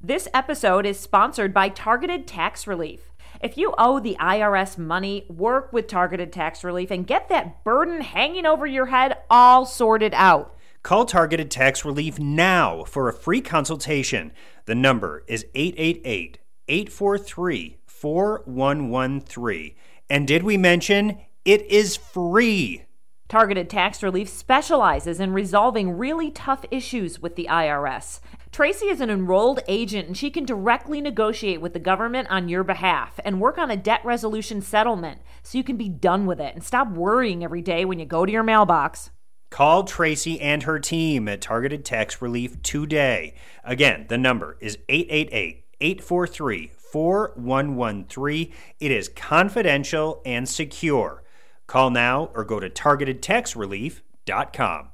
This 0.00 0.28
episode 0.32 0.86
is 0.86 0.96
sponsored 0.96 1.52
by 1.52 1.70
Targeted 1.70 2.28
Tax 2.28 2.68
Relief. 2.68 3.10
If 3.42 3.58
you 3.58 3.74
owe 3.76 3.98
the 3.98 4.16
IRS 4.20 4.78
money, 4.78 5.26
work 5.28 5.72
with 5.72 5.88
Targeted 5.88 6.32
Tax 6.32 6.62
Relief 6.62 6.92
and 6.92 7.04
get 7.04 7.28
that 7.30 7.64
burden 7.64 8.02
hanging 8.02 8.46
over 8.46 8.64
your 8.64 8.86
head 8.86 9.18
all 9.28 9.66
sorted 9.66 10.14
out. 10.14 10.56
Call 10.84 11.04
Targeted 11.04 11.50
Tax 11.50 11.84
Relief 11.84 12.16
now 12.16 12.84
for 12.84 13.08
a 13.08 13.12
free 13.12 13.40
consultation. 13.40 14.30
The 14.66 14.76
number 14.76 15.24
is 15.26 15.46
888 15.56 16.38
843 16.68 17.78
4113. 17.84 19.74
And 20.08 20.28
did 20.28 20.44
we 20.44 20.56
mention 20.56 21.18
it 21.44 21.62
is 21.62 21.96
free? 21.96 22.84
Targeted 23.28 23.68
Tax 23.68 24.02
Relief 24.02 24.28
specializes 24.28 25.20
in 25.20 25.34
resolving 25.34 25.98
really 25.98 26.30
tough 26.30 26.64
issues 26.70 27.20
with 27.20 27.36
the 27.36 27.48
IRS. 27.50 28.20
Tracy 28.50 28.86
is 28.86 29.00
an 29.00 29.10
enrolled 29.10 29.60
agent 29.68 30.06
and 30.06 30.16
she 30.16 30.30
can 30.30 30.44
directly 30.44 31.00
negotiate 31.00 31.60
with 31.60 31.74
the 31.74 31.78
government 31.78 32.28
on 32.30 32.48
your 32.48 32.64
behalf 32.64 33.20
and 33.24 33.40
work 33.40 33.58
on 33.58 33.70
a 33.70 33.76
debt 33.76 34.00
resolution 34.04 34.62
settlement 34.62 35.20
so 35.42 35.58
you 35.58 35.64
can 35.64 35.76
be 35.76 35.88
done 35.88 36.26
with 36.26 36.40
it 36.40 36.54
and 36.54 36.64
stop 36.64 36.90
worrying 36.90 37.44
every 37.44 37.62
day 37.62 37.84
when 37.84 37.98
you 37.98 38.06
go 38.06 38.24
to 38.24 38.32
your 38.32 38.42
mailbox. 38.42 39.10
Call 39.50 39.84
Tracy 39.84 40.40
and 40.40 40.64
her 40.64 40.78
team 40.78 41.28
at 41.28 41.40
Targeted 41.40 41.84
Tax 41.84 42.20
Relief 42.20 42.62
today. 42.62 43.34
Again, 43.64 44.06
the 44.08 44.18
number 44.18 44.56
is 44.60 44.78
888 44.88 45.64
843 45.80 46.72
4113. 46.76 48.52
It 48.80 48.90
is 48.90 49.08
confidential 49.08 50.20
and 50.24 50.48
secure. 50.48 51.22
Call 51.66 51.90
now 51.90 52.30
or 52.34 52.44
go 52.44 52.60
to 52.60 52.70
targetedtaxrelief.com. 52.70 54.88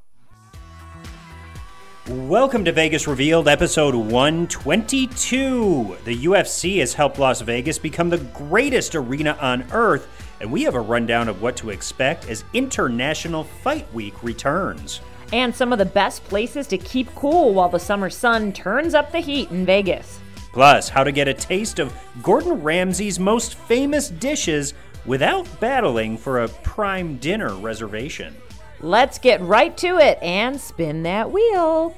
Welcome 2.07 2.67
to 2.67 2.73
Vegas 2.73 3.09
Revealed, 3.09 3.49
episode 3.49 3.95
122. 3.95 5.97
The 6.05 6.25
UFC 6.27 6.80
has 6.80 6.93
helped 6.93 7.19
Las 7.19 7.41
Vegas 7.41 7.79
become 7.79 8.11
the 8.11 8.19
greatest 8.19 8.95
arena 8.95 9.38
on 9.41 9.65
earth, 9.73 10.07
and 10.38 10.52
we 10.52 10.65
have 10.65 10.74
a 10.74 10.80
rundown 10.80 11.30
of 11.30 11.41
what 11.41 11.57
to 11.57 11.71
expect 11.71 12.29
as 12.29 12.45
International 12.52 13.43
Fight 13.43 13.91
Week 13.95 14.23
returns. 14.23 15.01
And 15.33 15.57
some 15.57 15.73
of 15.73 15.79
the 15.79 15.87
best 15.87 16.23
places 16.24 16.66
to 16.66 16.77
keep 16.77 17.09
cool 17.15 17.55
while 17.55 17.71
the 17.71 17.79
summer 17.79 18.11
sun 18.11 18.52
turns 18.52 18.93
up 18.93 19.11
the 19.11 19.21
heat 19.21 19.51
in 19.51 19.65
Vegas. 19.65 20.21
Plus, 20.52 20.91
how 20.91 21.05
to 21.05 21.11
get 21.11 21.27
a 21.27 21.33
taste 21.33 21.79
of 21.79 21.91
Gordon 22.23 22.63
Ramsay's 22.63 23.18
most 23.18 23.55
famous 23.55 24.11
dishes 24.11 24.74
without 25.07 25.49
battling 25.59 26.18
for 26.18 26.41
a 26.41 26.49
prime 26.49 27.16
dinner 27.16 27.55
reservation. 27.55 28.37
Let's 28.85 29.18
get 29.18 29.40
right 29.40 29.74
to 29.79 29.96
it 29.96 30.18
and 30.21 30.60
spin 30.60 31.04
that 31.04 31.32
wheel. 31.32 31.96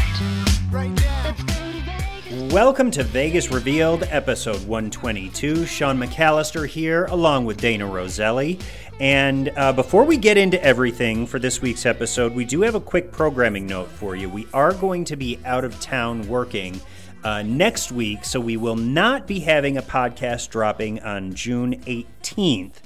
Let's 1.24 1.42
go 1.42 1.72
to 1.72 1.82
Vegas. 2.30 2.52
Welcome 2.52 2.92
to 2.92 3.02
Vegas 3.02 3.50
Revealed, 3.50 4.04
episode 4.04 4.64
122. 4.68 5.66
Sean 5.66 5.98
McAllister 5.98 6.68
here, 6.68 7.06
along 7.06 7.46
with 7.46 7.56
Dana 7.56 7.86
Roselli. 7.86 8.60
And 9.00 9.50
uh, 9.56 9.72
before 9.72 10.04
we 10.04 10.18
get 10.18 10.36
into 10.36 10.62
everything 10.62 11.26
for 11.26 11.40
this 11.40 11.60
week's 11.60 11.84
episode, 11.84 12.32
we 12.32 12.44
do 12.44 12.60
have 12.60 12.76
a 12.76 12.80
quick 12.80 13.10
programming 13.10 13.66
note 13.66 13.88
for 13.88 14.14
you. 14.14 14.30
We 14.30 14.46
are 14.54 14.72
going 14.72 15.04
to 15.06 15.16
be 15.16 15.40
out 15.44 15.64
of 15.64 15.80
town 15.80 16.28
working 16.28 16.80
uh, 17.24 17.42
next 17.42 17.92
week, 17.92 18.24
so 18.24 18.40
we 18.40 18.56
will 18.56 18.76
not 18.76 19.26
be 19.26 19.40
having 19.40 19.76
a 19.76 19.82
podcast 19.82 20.50
dropping 20.50 21.00
on 21.00 21.34
June 21.34 21.80
18th. 21.84 22.76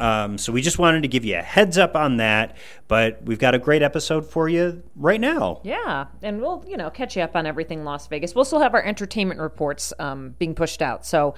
Um, 0.00 0.36
so 0.38 0.52
we 0.52 0.62
just 0.62 0.78
wanted 0.78 1.02
to 1.02 1.08
give 1.08 1.24
you 1.24 1.36
a 1.36 1.42
heads 1.42 1.78
up 1.78 1.94
on 1.94 2.16
that, 2.16 2.56
but 2.88 3.22
we've 3.24 3.38
got 3.38 3.54
a 3.54 3.58
great 3.58 3.82
episode 3.82 4.26
for 4.26 4.48
you 4.48 4.82
right 4.96 5.20
now. 5.20 5.60
Yeah, 5.62 6.06
and 6.22 6.40
we'll 6.40 6.64
you 6.66 6.76
know 6.76 6.90
catch 6.90 7.16
you 7.16 7.22
up 7.22 7.36
on 7.36 7.46
everything 7.46 7.84
Las 7.84 8.08
Vegas. 8.08 8.34
We'll 8.34 8.44
still 8.44 8.60
have 8.60 8.74
our 8.74 8.82
entertainment 8.82 9.38
reports 9.38 9.92
um, 9.98 10.34
being 10.38 10.54
pushed 10.54 10.82
out, 10.82 11.06
so 11.06 11.34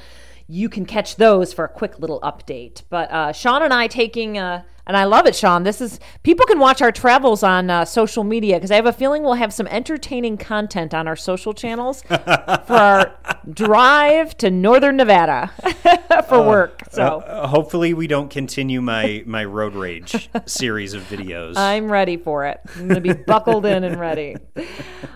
you 0.47 0.69
can 0.69 0.85
catch 0.85 1.17
those 1.17 1.53
for 1.53 1.65
a 1.65 1.69
quick 1.69 1.99
little 1.99 2.21
update. 2.21 2.83
But 2.91 3.11
uh, 3.11 3.33
Sean 3.33 3.63
and 3.63 3.73
I 3.73 3.87
taking, 3.87 4.37
uh, 4.37 4.63
and 4.87 4.97
I 4.97 5.05
love 5.05 5.27
it, 5.27 5.35
Sean. 5.35 5.63
This 5.63 5.81
is 5.81 5.99
people 6.23 6.45
can 6.45 6.59
watch 6.59 6.83
our 6.83 6.93
travels 6.93 7.43
on 7.43 7.71
uh, 7.71 7.87
social 7.87 8.25
media 8.25 8.57
because 8.57 8.71
I 8.71 8.77
have 8.77 8.85
a 8.85 8.93
feeling 8.93 9.23
we'll 9.23 9.35
have 9.35 9.55
some 9.55 9.67
entertaining 9.69 10.37
content 10.37 10.93
on 10.93 11.09
our 11.09 11.17
social 11.17 11.55
channels 11.55 12.03
for 12.67 12.75
our 12.75 13.17
drive 13.51 14.37
to 14.39 14.51
Northern 14.51 14.99
Nevada 14.99 15.51
for 16.29 16.47
work. 16.47 16.83
So. 16.91 17.21
Uh, 17.21 17.47
hopefully, 17.47 17.95
we 17.95 18.07
don't 18.07 18.29
continue 18.29 18.83
my 18.83 19.23
my 19.25 19.47
road 19.47 19.75
rage 19.75 20.29
series 20.45 20.93
of 20.93 21.03
videos. 21.05 21.55
I'm 21.57 21.91
ready 21.91 22.19
for 22.19 22.45
it. 22.45 22.61
I'm 22.77 22.89
going 22.89 23.03
to 23.03 23.15
be 23.15 23.15
buckled 23.15 23.65
in 23.65 23.83
and 23.85 23.99
ready. 23.99 24.37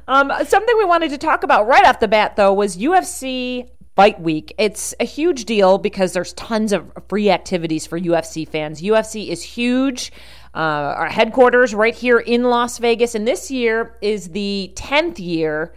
Um, 0.07 0.33
something 0.47 0.79
we 0.79 0.87
wanted 0.87 1.11
to 1.11 1.19
talk 1.19 1.43
about 1.43 1.67
right 1.67 1.85
off 1.85 2.01
the 2.01 2.09
bat, 2.09 2.37
though, 2.37 2.55
was 2.55 2.79
UFC 2.79 3.69
Fight 3.99 4.21
Week. 4.21 4.55
It's 4.59 4.95
a 5.01 5.05
huge 5.05 5.45
deal 5.45 5.77
because 5.77 6.13
there's 6.13 6.33
tons 6.35 6.73
of 6.73 6.93
free 7.09 7.31
activities 7.31 7.85
for 7.85 7.99
UFC 7.99 8.49
fans. 8.49 8.81
UFC 8.81 9.27
is 9.27 9.43
huge. 9.43 10.13
Uh, 10.55 10.59
our 10.97 11.09
headquarters 11.09 11.75
right 11.75 11.97
here 11.97 12.21
in 12.21 12.45
Las 12.45 12.79
Vegas, 12.79 13.17
and 13.17 13.27
this 13.27 13.51
year 13.51 13.97
is 14.01 14.29
the 14.29 14.73
10th 14.77 15.19
year 15.19 15.75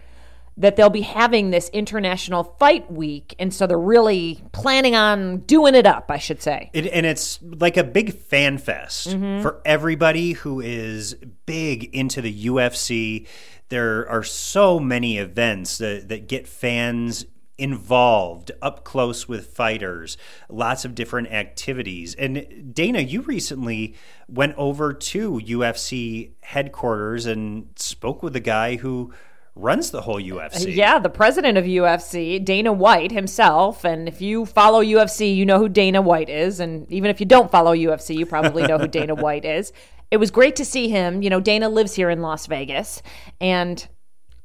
that 0.56 0.76
they'll 0.76 0.88
be 0.88 1.00
having 1.00 1.50
this 1.50 1.68
International 1.70 2.44
Fight 2.60 2.88
Week, 2.92 3.34
and 3.40 3.52
so 3.52 3.66
they're 3.66 3.76
really 3.76 4.40
planning 4.52 4.94
on 4.94 5.38
doing 5.38 5.74
it 5.74 5.84
up, 5.84 6.08
I 6.08 6.18
should 6.18 6.40
say. 6.40 6.70
It, 6.72 6.86
and 6.86 7.04
it's 7.04 7.40
like 7.42 7.76
a 7.76 7.82
big 7.82 8.14
fan 8.14 8.58
fest 8.58 9.08
Mm-hmm. 9.08 9.42
for 9.42 9.60
everybody 9.64 10.34
who 10.34 10.60
is 10.60 11.14
big 11.44 11.92
into 11.92 12.20
the 12.22 12.46
UFC. 12.46 13.26
There 13.68 14.08
are 14.08 14.22
so 14.22 14.78
many 14.78 15.18
events 15.18 15.78
that, 15.78 16.08
that 16.08 16.28
get 16.28 16.46
fans 16.46 17.26
involved 17.62 18.50
up 18.60 18.82
close 18.82 19.28
with 19.28 19.46
fighters, 19.46 20.16
lots 20.48 20.84
of 20.84 20.96
different 20.96 21.30
activities. 21.30 22.16
And 22.16 22.74
Dana, 22.74 22.98
you 22.98 23.22
recently 23.22 23.94
went 24.28 24.56
over 24.56 24.92
to 24.92 25.40
UFC 25.40 26.32
headquarters 26.42 27.24
and 27.26 27.68
spoke 27.76 28.20
with 28.20 28.32
the 28.32 28.40
guy 28.40 28.74
who 28.76 29.12
runs 29.54 29.92
the 29.92 30.00
whole 30.00 30.20
UFC. 30.20 30.66
Uh, 30.66 30.70
yeah, 30.70 30.98
the 30.98 31.08
president 31.08 31.56
of 31.56 31.64
UFC, 31.64 32.44
Dana 32.44 32.72
White 32.72 33.12
himself. 33.12 33.84
And 33.84 34.08
if 34.08 34.20
you 34.20 34.44
follow 34.44 34.82
UFC, 34.82 35.32
you 35.36 35.46
know 35.46 35.58
who 35.60 35.68
Dana 35.68 36.02
White 36.02 36.30
is. 36.30 36.58
And 36.58 36.90
even 36.90 37.10
if 37.10 37.20
you 37.20 37.26
don't 37.26 37.50
follow 37.50 37.76
UFC, 37.76 38.16
you 38.16 38.26
probably 38.26 38.64
know 38.64 38.78
who 38.78 38.88
Dana 38.88 39.14
White 39.26 39.44
is. 39.44 39.72
It 40.10 40.16
was 40.16 40.32
great 40.32 40.56
to 40.56 40.64
see 40.64 40.88
him. 40.88 41.22
You 41.22 41.30
know, 41.30 41.40
Dana 41.40 41.68
lives 41.68 41.94
here 41.94 42.10
in 42.10 42.22
Las 42.22 42.46
Vegas 42.46 43.02
and 43.40 43.86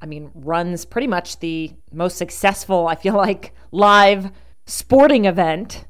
I 0.02 0.06
mean, 0.06 0.32
runs 0.36 0.86
pretty 0.86 1.08
much 1.08 1.40
the 1.40 1.72
most 1.92 2.18
successful, 2.18 2.88
I 2.88 2.96
feel 2.96 3.16
like, 3.16 3.54
live 3.72 4.32
sporting 4.66 5.26
event 5.26 5.86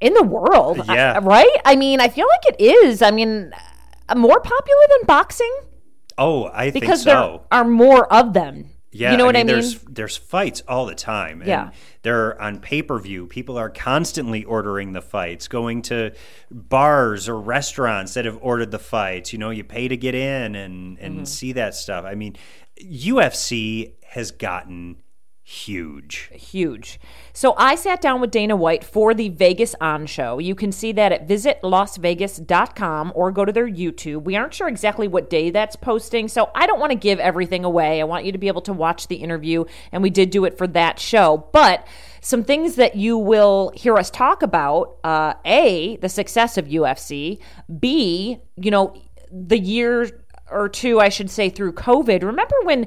in 0.00 0.14
the 0.14 0.22
world. 0.22 0.80
Yeah. 0.88 1.12
I- 1.14 1.18
right? 1.18 1.56
I 1.64 1.76
mean, 1.76 2.00
I 2.00 2.08
feel 2.08 2.26
like 2.28 2.54
it 2.58 2.60
is. 2.62 3.02
I 3.02 3.10
mean, 3.10 3.52
uh, 4.08 4.14
more 4.14 4.40
popular 4.40 4.82
than 4.98 5.06
boxing 5.06 5.54
Oh, 6.16 6.44
I 6.44 6.70
because 6.70 7.02
think 7.04 7.14
so. 7.14 7.42
there 7.50 7.60
are 7.60 7.64
more 7.64 8.10
of 8.12 8.32
them. 8.34 8.70
Yeah, 8.92 9.10
you 9.10 9.16
know 9.16 9.24
what 9.26 9.34
I 9.34 9.40
mean? 9.40 9.48
There's 9.48 9.80
there's 9.80 10.16
fights 10.16 10.62
all 10.68 10.86
the 10.86 10.94
time. 10.94 11.40
And 11.40 11.48
Yeah. 11.48 11.70
they're 12.02 12.40
on 12.40 12.60
pay 12.60 12.80
per 12.80 12.96
view. 13.00 13.26
People 13.26 13.58
are 13.58 13.68
constantly 13.68 14.44
ordering 14.44 14.92
the 14.92 15.00
fights, 15.02 15.48
going 15.48 15.82
to 15.82 16.12
bars 16.52 17.28
or 17.28 17.40
restaurants 17.40 18.14
that 18.14 18.24
have 18.24 18.38
ordered 18.40 18.70
the 18.70 18.78
fights. 18.78 19.32
You 19.32 19.40
know, 19.40 19.50
you 19.50 19.64
pay 19.64 19.88
to 19.88 19.96
get 19.96 20.14
in 20.14 20.54
and 20.54 20.96
and 21.00 21.14
Mm-hmm. 21.16 21.24
see 21.24 21.52
that 21.54 21.74
stuff. 21.74 22.04
I 22.04 22.14
mean, 22.14 22.36
UFC 22.82 23.94
has 24.08 24.30
gotten 24.30 24.96
huge. 25.46 26.30
huge. 26.32 26.98
So 27.34 27.54
I 27.58 27.74
sat 27.74 28.00
down 28.00 28.20
with 28.20 28.30
Dana 28.30 28.56
White 28.56 28.82
for 28.82 29.12
the 29.12 29.28
Vegas 29.28 29.74
On 29.80 30.06
Show. 30.06 30.38
You 30.38 30.54
can 30.54 30.72
see 30.72 30.90
that 30.92 31.12
at 31.12 31.28
visitlasvegas.com 31.28 33.12
or 33.14 33.30
go 33.30 33.44
to 33.44 33.52
their 33.52 33.68
YouTube. 33.68 34.24
We 34.24 34.36
aren't 34.36 34.54
sure 34.54 34.68
exactly 34.68 35.06
what 35.06 35.28
day 35.28 35.50
that's 35.50 35.76
posting, 35.76 36.28
so 36.28 36.50
I 36.54 36.66
don't 36.66 36.80
want 36.80 36.92
to 36.92 36.98
give 36.98 37.18
everything 37.20 37.64
away. 37.64 38.00
I 38.00 38.04
want 38.04 38.24
you 38.24 38.32
to 38.32 38.38
be 38.38 38.48
able 38.48 38.62
to 38.62 38.72
watch 38.72 39.08
the 39.08 39.16
interview, 39.16 39.64
and 39.92 40.02
we 40.02 40.10
did 40.10 40.30
do 40.30 40.46
it 40.46 40.56
for 40.56 40.66
that 40.68 40.98
show. 40.98 41.48
But 41.52 41.86
some 42.22 42.42
things 42.42 42.76
that 42.76 42.96
you 42.96 43.18
will 43.18 43.70
hear 43.74 43.96
us 43.98 44.10
talk 44.10 44.42
about 44.42 44.96
uh, 45.04 45.34
A, 45.44 45.98
the 45.98 46.08
success 46.08 46.56
of 46.56 46.66
UFC, 46.66 47.38
B, 47.78 48.38
you 48.56 48.70
know, 48.70 48.94
the 49.30 49.58
year 49.58 50.23
or 50.54 50.68
two, 50.68 51.00
I 51.00 51.08
should 51.08 51.30
say, 51.30 51.50
through 51.50 51.72
COVID. 51.72 52.22
Remember 52.22 52.54
when 52.62 52.86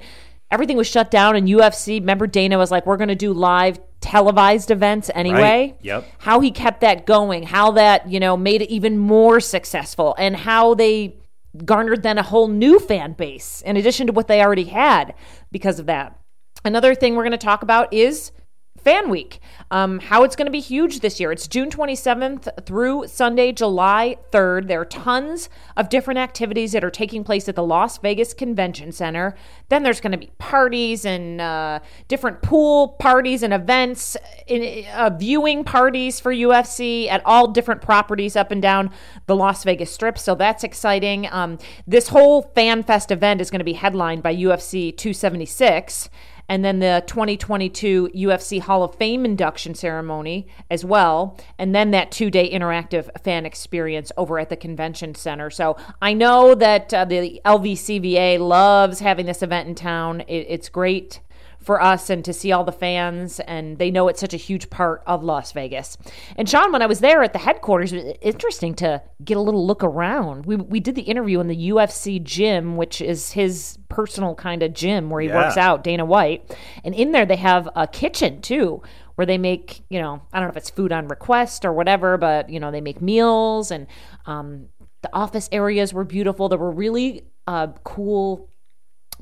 everything 0.50 0.78
was 0.78 0.88
shut 0.88 1.12
down 1.12 1.36
and 1.36 1.48
UFC, 1.48 2.00
remember 2.00 2.25
Dana 2.25 2.58
was 2.58 2.72
like, 2.72 2.86
we're 2.86 2.98
going 2.98 3.10
to 3.10 3.16
do 3.16 3.34
live 3.34 3.80
televised 4.00 4.72
events 4.72 5.12
anyway? 5.14 5.42
Right. 5.42 5.78
Yep. 5.81 6.08
How 6.19 6.40
he 6.40 6.52
kept 6.52 6.81
that 6.81 7.06
going, 7.06 7.44
how 7.44 7.72
that, 7.72 8.10
you 8.10 8.19
know, 8.19 8.38
made 8.38 8.62
it 8.62 8.69
even 8.69 8.98
more 8.98 9.40
successful, 9.40 10.16
and 10.18 10.36
how 10.36 10.74
they 10.74 11.18
garnered 11.66 12.04
then 12.04 12.18
a 12.18 12.24
whole 12.24 12.48
new 12.48 12.80
fan 12.80 13.14
base 13.14 13.62
in 13.66 13.78
addition 13.78 14.08
to 14.08 14.14
what 14.14 14.28
they 14.28 14.42
already 14.42 14.66
had 14.66 15.14
because 15.52 15.80
of 15.80 15.88
that. 15.88 16.18
Another 16.64 16.94
thing 16.96 17.16
we're 17.16 17.24
going 17.24 17.31
to 17.31 17.38
talk 17.38 17.64
about 17.64 17.94
is 17.94 18.31
Fan 18.77 19.09
Week, 19.09 19.39
um, 19.71 20.00
how 20.00 20.24
it's 20.24 20.35
going 20.35 20.45
to 20.45 20.51
be 20.51 20.59
huge 20.59 21.00
this 21.00 21.19
year. 21.19 21.31
It's 21.31 21.47
June 21.47 21.69
27th 21.69 22.65
through 22.65 23.07
Sunday, 23.07 23.51
July 23.51 24.18
3rd. 24.31 24.68
There 24.68 24.81
are 24.81 24.85
tons 24.85 25.50
of 25.75 25.89
different 25.89 26.19
activities 26.19 26.71
that 26.71 26.83
are 26.83 26.91
taking 26.91 27.24
place 27.24 27.50
at 27.50 27.56
the 27.56 27.63
Las 27.63 27.97
Vegas 27.97 28.33
Convention 28.33 28.91
Center. 28.91 29.35
Then 29.69 29.83
there's 29.83 30.00
going 30.00 30.13
to 30.13 30.18
be 30.18 30.31
parties 30.38 31.06
and 31.06 31.41
uh, 31.41 31.79
different 32.07 32.41
pool 32.41 32.89
parties 33.00 33.44
and 33.44 33.53
events, 33.53 34.15
in, 34.47 34.85
uh, 34.94 35.09
viewing 35.09 35.63
parties 35.63 36.19
for 36.19 36.33
UFC 36.33 37.09
at 37.09 37.21
all 37.25 37.47
different 37.47 37.81
properties 37.81 38.35
up 38.35 38.51
and 38.51 38.62
down 38.62 38.91
the 39.25 39.35
Las 39.35 39.63
Vegas 39.63 39.91
Strip. 39.91 40.18
So 40.18 40.35
that's 40.35 40.63
exciting. 40.63 41.27
Um, 41.31 41.57
this 41.85 42.09
whole 42.09 42.44
Fan 42.56 42.83
Fest 42.83 43.12
event 43.12 43.41
is 43.41 43.50
going 43.50 43.59
to 43.59 43.65
be 43.65 43.73
headlined 43.73 44.23
by 44.23 44.35
UFC 44.35 44.95
276 44.95 46.09
and 46.49 46.63
then 46.63 46.79
the 46.79 47.03
2022 47.07 48.09
UFC 48.15 48.61
Hall 48.61 48.83
of 48.83 48.95
Fame 48.95 49.25
induction 49.25 49.75
ceremony 49.75 50.47
as 50.69 50.85
well, 50.85 51.38
and 51.57 51.75
then 51.75 51.91
that 51.91 52.11
two 52.11 52.29
day 52.29 52.51
interactive 52.51 53.09
fan 53.23 53.45
experience 53.45 54.11
over 54.17 54.39
at 54.39 54.49
the 54.49 54.57
convention 54.57 55.15
center. 55.15 55.49
So 55.49 55.77
I 56.01 56.13
know 56.13 56.55
that 56.55 56.94
uh, 56.94 57.05
the 57.05 57.41
LVCVA 57.45 58.39
loves 58.39 58.99
having 58.99 59.25
this 59.25 59.41
event 59.41 59.67
in 59.67 59.75
town. 59.75 60.21
It, 60.21 60.45
it's 60.49 60.69
great 60.69 61.19
for 61.68 61.81
us 61.81 62.10
and 62.10 62.24
to 62.25 62.31
see 62.31 62.52
all 62.54 62.64
the 62.64 62.72
fans 62.72 63.42
and 63.42 63.78
they 63.78 63.92
know 63.92 64.08
it's 64.08 64.22
such 64.22 64.34
a 64.34 64.38
huge 64.38 64.69
part 64.69 65.04
of 65.06 65.22
Las 65.24 65.52
Vegas. 65.52 65.98
And 66.38 66.48
Sean, 66.50 66.72
when 66.72 66.81
I 66.81 66.86
was 66.88 67.02
there 67.02 67.22
at 67.24 67.34
the 67.34 67.40
headquarters, 67.40 67.92
it 67.92 68.04
was 68.06 68.14
interesting 68.22 68.74
to 68.75 69.02
get 69.24 69.36
a 69.36 69.42
little 69.42 69.68
look 69.68 69.84
around. 69.84 70.46
We 70.46 70.56
we 70.56 70.80
did 70.80 70.96
the 70.96 71.02
interview 71.04 71.42
in 71.42 71.48
the 71.48 71.69
UFC 71.69 72.24
gym, 72.24 72.78
which 72.78 73.02
is 73.02 73.34
his 73.34 73.78
personal 73.90 74.34
kind 74.34 74.64
of 74.64 74.74
gym 74.74 75.10
where 75.10 75.22
he 75.22 75.28
Yeah. 75.28 75.36
works 75.44 75.58
out, 75.58 75.84
Dana 75.84 76.06
White. 76.06 76.56
And 76.86 76.96
in 76.96 77.12
there 77.12 77.25
they 77.25 77.36
have 77.36 77.68
a 77.75 77.86
kitchen 77.86 78.42
too. 78.42 78.81
Where 79.16 79.25
they 79.25 79.38
make, 79.40 79.81
you 79.90 80.00
know, 80.00 80.22
I 80.31 80.40
don't 80.40 80.48
know 80.48 80.52
if 80.52 80.58
it's 80.58 80.69
food 80.69 80.92
on 80.94 81.08
request 81.10 81.66
or 81.66 81.74
whatever, 81.74 82.18
but 82.18 82.50
you 82.50 82.60
know, 82.62 82.72
they 82.72 82.81
make 82.81 83.02
meals 83.02 83.72
and 83.72 83.88
um, 84.25 84.68
the 85.02 85.10
office 85.12 85.50
areas 85.52 85.94
were 85.94 86.04
beautiful. 86.06 86.48
There 86.50 86.60
were 86.60 86.72
really 86.72 87.24
uh, 87.48 87.68
cool 87.84 88.48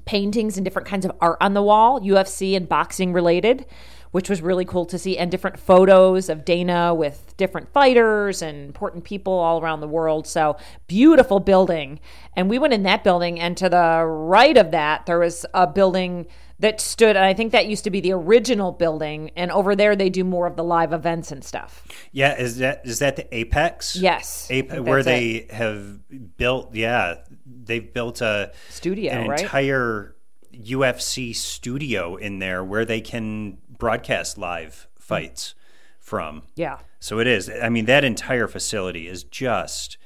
paintings 0.04 0.58
and 0.58 0.66
different 0.66 0.88
kinds 0.88 1.06
of 1.06 1.12
art 1.22 1.38
on 1.40 1.54
the 1.54 1.64
wall, 1.64 2.02
UFC 2.02 2.56
and 2.56 2.68
boxing 2.68 3.14
related, 3.14 3.66
which 4.12 4.30
was 4.30 4.42
really 4.42 4.66
cool 4.66 4.86
to 4.86 4.98
see, 4.98 5.18
and 5.18 5.32
different 5.32 5.60
photos 5.60 6.30
of 6.30 6.46
Dana 6.46 6.94
with 6.94 7.34
different 7.38 7.72
fighters 7.74 8.42
and 8.42 8.66
important 8.66 9.04
people 9.04 9.34
all 9.34 9.62
around 9.62 9.82
the 9.82 9.88
world. 9.88 10.26
So 10.28 10.58
beautiful 10.88 11.40
building. 11.40 12.00
And 12.36 12.50
we 12.50 12.60
went 12.60 12.74
in 12.74 12.84
that 12.84 13.04
building, 13.04 13.40
and 13.40 13.58
to 13.58 13.70
the 13.70 14.06
right 14.06 14.58
of 14.58 14.72
that, 14.72 15.06
there 15.06 15.20
was 15.20 15.46
a 15.54 15.68
building 15.68 16.28
that 16.60 16.80
stood, 16.80 17.16
and 17.16 17.25
I 17.25 17.34
think 17.34 17.52
that 17.52 17.68
used 17.68 17.84
to 17.84 17.90
be 17.90 18.00
the 18.00 18.13
original 18.13 18.72
building. 18.72 19.31
And 19.36 19.52
over 19.52 19.75
there, 19.75 19.96
they 19.96 20.10
do 20.10 20.24
more 20.24 20.48
of 20.48 20.56
the 20.56 20.63
live 20.63 20.94
events 20.94 21.31
and 21.31 21.44
stuff. 21.44 21.86
Yeah, 22.12 22.40
is 22.40 22.57
that 22.60 22.81
is 22.86 23.00
that 23.00 23.16
the 23.16 23.36
Apex? 23.36 23.96
Yes. 23.96 24.48
I 24.50 24.56
Ape, 24.56 24.72
think 24.72 24.88
where 24.88 25.04
they 25.04 25.48
have 25.50 26.00
built. 26.38 26.74
Yeah, 26.74 27.16
they've 27.46 27.94
built 27.94 28.22
a 28.22 28.54
Studio, 28.69 29.12
an 29.12 29.28
right? 29.28 29.42
entire 29.42 30.16
UFC 30.54 31.36
studio 31.36 32.16
in 32.16 32.40
there 32.40 32.63
where 32.63 32.86
they 32.86 33.01
can 33.01 33.58
broadcast 33.78 34.38
live 34.38 34.88
fights 34.98 35.56
from. 36.00 36.44
Yeah. 36.56 36.80
So 37.00 37.19
it 37.19 37.28
is. 37.28 37.50
I 37.50 37.69
mean, 37.69 37.86
that 37.86 38.04
entire 38.04 38.48
facility 38.48 39.08
is 39.08 39.24
just 39.24 39.98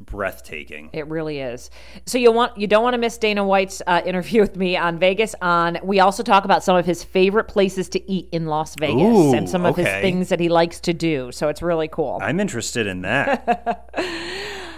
breathtaking. 0.00 0.90
It 0.92 1.06
really 1.08 1.40
is. 1.40 1.70
So 2.06 2.18
you 2.18 2.32
want 2.32 2.56
you 2.56 2.66
don't 2.66 2.82
want 2.82 2.94
to 2.94 2.98
miss 2.98 3.16
Dana 3.18 3.44
White's 3.44 3.82
uh, 3.86 4.02
interview 4.04 4.40
with 4.40 4.56
me 4.56 4.76
on 4.76 4.98
Vegas. 4.98 5.34
On 5.40 5.78
we 5.82 6.00
also 6.00 6.22
talk 6.22 6.44
about 6.44 6.62
some 6.62 6.76
of 6.76 6.86
his 6.86 7.02
favorite 7.02 7.48
places 7.48 7.88
to 7.90 8.10
eat 8.10 8.28
in 8.32 8.46
Las 8.46 8.74
Vegas 8.78 9.02
Ooh, 9.02 9.34
and 9.34 9.48
some 9.48 9.64
of 9.64 9.76
his 9.76 9.86
things 9.86 10.28
that 10.28 10.40
he 10.40 10.48
likes 10.48 10.80
to 10.80 10.92
do. 10.92 11.32
So 11.32 11.48
it's 11.48 11.62
really 11.62 11.88
cool. 11.88 12.18
I'm 12.22 12.40
interested 12.40 12.86
in 12.86 13.02
that. 13.02 13.90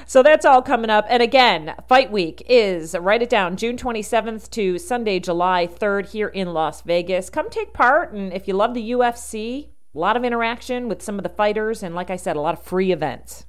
So 0.08 0.22
that's 0.22 0.46
all 0.46 0.62
coming 0.62 0.88
up. 0.88 1.04
And 1.10 1.22
again, 1.22 1.74
Fight 1.86 2.10
Week 2.10 2.42
is 2.48 2.96
write 2.98 3.20
it 3.20 3.28
down 3.28 3.58
June 3.58 3.76
27th 3.76 4.48
to 4.52 4.78
Sunday, 4.78 5.20
July 5.20 5.66
3rd 5.66 6.08
here 6.08 6.28
in 6.28 6.54
Las 6.54 6.80
Vegas. 6.80 7.28
Come 7.28 7.50
take 7.50 7.74
part, 7.74 8.14
and 8.14 8.32
if 8.32 8.48
you 8.48 8.54
love 8.54 8.72
the 8.72 8.92
UFC, 8.92 9.68
a 9.94 9.98
lot 9.98 10.16
of 10.16 10.24
interaction 10.24 10.88
with 10.88 11.02
some 11.02 11.18
of 11.18 11.24
the 11.24 11.28
fighters, 11.28 11.82
and 11.82 11.94
like 11.94 12.08
I 12.08 12.16
said, 12.16 12.36
a 12.36 12.40
lot 12.40 12.54
of 12.54 12.62
free 12.62 12.90
events. 12.90 13.44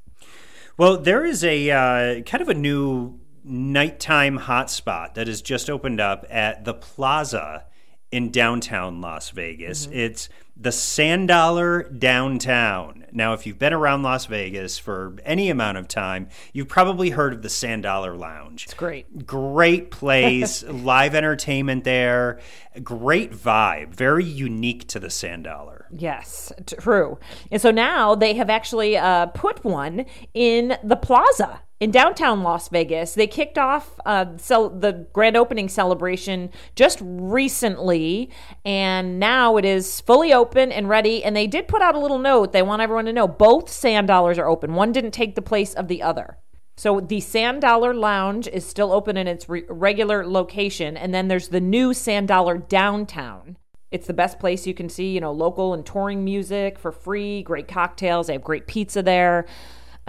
Well, 0.79 0.95
there 0.95 1.25
is 1.25 1.43
a 1.43 1.71
uh, 1.71 2.21
kind 2.21 2.41
of 2.41 2.47
a 2.47 2.53
new 2.53 3.19
nighttime 3.43 4.39
hotspot 4.39 5.15
that 5.15 5.27
has 5.27 5.41
just 5.41 5.69
opened 5.69 5.99
up 5.99 6.25
at 6.29 6.63
the 6.63 6.73
Plaza 6.73 7.65
in 8.11 8.31
downtown 8.31 9.01
Las 9.01 9.29
Vegas. 9.29 9.87
It's 9.91 10.29
the 10.57 10.71
Sand 10.71 11.29
Dollar 11.29 11.83
Downtown. 11.83 13.05
Now, 13.11 13.33
if 13.33 13.45
you've 13.45 13.59
been 13.59 13.73
around 13.73 14.03
Las 14.03 14.25
Vegas 14.25 14.77
for 14.77 15.15
any 15.23 15.49
amount 15.49 15.77
of 15.77 15.87
time, 15.87 16.27
you've 16.51 16.67
probably 16.67 17.11
heard 17.11 17.33
of 17.33 17.41
the 17.41 17.49
Sand 17.49 17.83
Dollar 17.83 18.15
Lounge. 18.15 18.65
It's 18.65 18.73
great. 18.73 19.25
Great 19.25 19.91
place, 19.91 20.63
live 20.63 21.15
entertainment 21.15 21.85
there, 21.85 22.39
great 22.83 23.31
vibe, 23.31 23.95
very 23.95 24.25
unique 24.25 24.87
to 24.89 24.99
the 24.99 25.09
Sand 25.09 25.45
Dollar. 25.45 25.85
Yes, 25.91 26.51
true. 26.77 27.19
And 27.51 27.61
so 27.61 27.71
now 27.71 28.15
they 28.15 28.33
have 28.33 28.49
actually 28.49 28.97
uh, 28.97 29.27
put 29.27 29.63
one 29.63 30.05
in 30.33 30.77
the 30.83 30.97
plaza 30.97 31.61
in 31.79 31.91
downtown 31.91 32.43
Las 32.43 32.67
Vegas. 32.69 33.13
They 33.13 33.27
kicked 33.27 33.57
off 33.57 33.99
uh, 34.05 34.25
the 34.25 35.07
grand 35.13 35.37
opening 35.37 35.69
celebration 35.69 36.49
just 36.75 36.99
recently, 37.01 38.29
and 38.65 39.19
now 39.19 39.57
it 39.57 39.65
is 39.65 40.01
fully 40.01 40.33
open 40.33 40.71
and 40.71 40.89
ready. 40.89 41.23
And 41.23 41.35
they 41.35 41.47
did 41.47 41.67
put 41.67 41.81
out 41.81 41.95
a 41.95 41.99
little 41.99 42.19
note. 42.19 42.51
They 42.51 42.61
want 42.61 42.81
everyone 42.81 43.05
to 43.05 43.13
know 43.13 43.27
both 43.27 43.69
sand 43.69 44.07
dollars 44.07 44.37
are 44.37 44.47
open. 44.47 44.73
One 44.73 44.91
didn't 44.91 45.11
take 45.11 45.35
the 45.35 45.41
place 45.41 45.73
of 45.73 45.87
the 45.87 46.01
other. 46.01 46.37
So 46.75 47.01
the 47.01 47.19
Sand 47.19 47.61
Dollar 47.61 47.93
Lounge 47.93 48.47
is 48.47 48.65
still 48.65 48.93
open 48.93 49.17
in 49.17 49.27
its 49.27 49.49
re- 49.49 49.65
regular 49.67 50.25
location, 50.25 50.95
and 50.95 51.13
then 51.13 51.27
there's 51.27 51.49
the 51.49 51.59
new 51.59 51.93
Sand 51.93 52.29
Dollar 52.29 52.57
Downtown. 52.57 53.57
It's 53.91 54.07
the 54.07 54.13
best 54.13 54.39
place 54.39 54.65
you 54.65 54.73
can 54.73 54.87
see, 54.87 55.11
you 55.11 55.19
know, 55.19 55.33
local 55.33 55.73
and 55.73 55.85
touring 55.85 56.23
music 56.23 56.79
for 56.79 56.93
free, 56.93 57.43
great 57.43 57.67
cocktails. 57.67 58.27
They 58.27 58.33
have 58.33 58.45
great 58.45 58.65
pizza 58.65 59.03
there. 59.03 59.45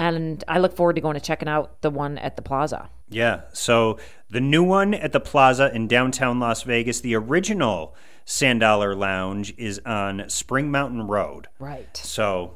And 0.01 0.43
I 0.49 0.59
look 0.61 0.75
forward 0.75 0.95
to 0.97 1.03
going 1.03 1.13
to 1.15 1.21
checking 1.21 1.47
out 1.47 1.83
the 1.83 1.91
one 1.91 2.17
at 2.17 2.37
the 2.37 2.43
plaza. 2.43 2.89
Yeah. 3.11 3.43
So 3.53 3.99
the 4.31 4.41
new 4.41 4.63
one 4.65 4.95
at 4.95 5.13
the 5.13 5.21
Plaza 5.21 5.71
in 5.75 5.89
downtown 5.89 6.41
Las 6.41 6.63
Vegas, 6.63 7.01
the 7.03 7.15
original 7.17 7.95
Sand 8.25 8.61
Dollar 8.61 8.95
Lounge 8.95 9.53
is 9.59 9.79
on 9.85 10.25
Spring 10.31 10.71
Mountain 10.71 11.07
Road. 11.07 11.49
Right. 11.59 11.95
So 11.97 12.55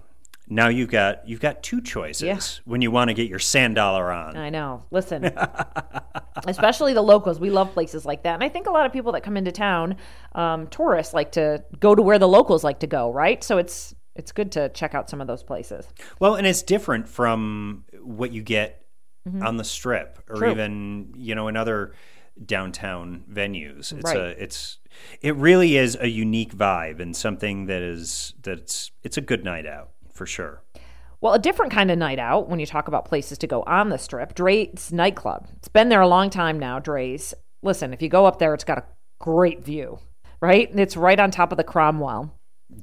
now 0.48 0.68
you've 0.68 0.90
got 0.90 1.28
you've 1.28 1.40
got 1.40 1.62
two 1.62 1.82
choices 1.82 2.22
Yeah. 2.22 2.38
when 2.64 2.80
you 2.80 2.90
want 2.90 3.08
to 3.08 3.14
get 3.14 3.28
your 3.28 3.38
sand 3.38 3.74
dollar 3.74 4.10
on. 4.10 4.36
I 4.38 4.48
know. 4.48 4.84
Listen, 4.90 5.24
especially 6.46 6.94
the 6.94 7.02
locals, 7.02 7.40
we 7.40 7.50
love 7.50 7.72
places 7.72 8.04
like 8.06 8.22
that. 8.22 8.34
And 8.34 8.44
I 8.44 8.48
think 8.48 8.66
a 8.66 8.70
lot 8.70 8.86
of 8.86 8.92
people 8.92 9.12
that 9.12 9.22
come 9.22 9.36
into 9.36 9.52
town, 9.52 9.96
um, 10.34 10.66
tourists, 10.68 11.12
like 11.12 11.32
to 11.32 11.62
go 11.78 11.94
to 11.94 12.00
where 12.02 12.18
the 12.18 12.28
locals 12.28 12.64
like 12.64 12.80
to 12.80 12.86
go, 12.86 13.10
right? 13.10 13.42
So 13.44 13.58
it's 13.58 13.94
it's 14.16 14.32
good 14.32 14.52
to 14.52 14.68
check 14.70 14.94
out 14.94 15.10
some 15.10 15.20
of 15.20 15.26
those 15.26 15.42
places. 15.42 15.86
Well, 16.20 16.34
and 16.36 16.46
it's 16.46 16.62
different 16.62 17.08
from 17.08 17.84
what 18.02 18.32
you 18.32 18.42
get 18.42 18.80
on 19.42 19.56
the 19.56 19.64
strip 19.64 20.18
or 20.28 20.34
Mm-hmm. 20.34 20.42
True. 20.42 20.50
even, 20.50 21.12
you 21.16 21.34
know, 21.34 21.48
in 21.48 21.56
other 21.56 21.92
downtown 22.44 23.24
venues. 23.32 23.92
It's 23.92 24.04
Right. 24.04 24.16
a 24.16 24.42
it's 24.42 24.78
it 25.22 25.34
really 25.36 25.76
is 25.76 25.96
a 26.00 26.08
unique 26.08 26.54
vibe 26.54 27.00
and 27.00 27.16
something 27.16 27.66
that 27.66 27.82
is 27.82 28.34
that's 28.42 28.90
it's 29.02 29.16
a 29.16 29.20
good 29.20 29.44
night 29.44 29.66
out 29.66 29.90
for 30.12 30.26
sure. 30.26 30.62
Well, 31.20 31.32
a 31.32 31.38
different 31.38 31.72
kind 31.72 31.90
of 31.90 31.96
night 31.98 32.18
out 32.18 32.48
when 32.50 32.60
you 32.60 32.66
talk 32.66 32.86
about 32.86 33.06
places 33.06 33.38
to 33.38 33.46
go 33.46 33.62
on 33.62 33.88
the 33.88 33.96
strip, 33.98 34.34
Drai's 34.34 34.92
nightclub. 34.92 35.46
It's 35.56 35.68
been 35.68 35.88
there 35.88 36.02
a 36.02 36.08
long 36.08 36.28
time 36.28 36.58
now, 36.58 36.78
Drai's. 36.80 37.32
Listen, 37.62 37.94
if 37.94 38.02
you 38.02 38.10
go 38.10 38.26
up 38.26 38.38
there, 38.38 38.52
it's 38.52 38.64
got 38.64 38.76
a 38.78 38.84
great 39.20 39.64
view, 39.64 39.98
right? 40.42 40.68
It's 40.74 40.98
right 40.98 41.18
on 41.18 41.30
top 41.30 41.50
of 41.50 41.56
the 41.56 41.64
Cromwell. 41.64 42.34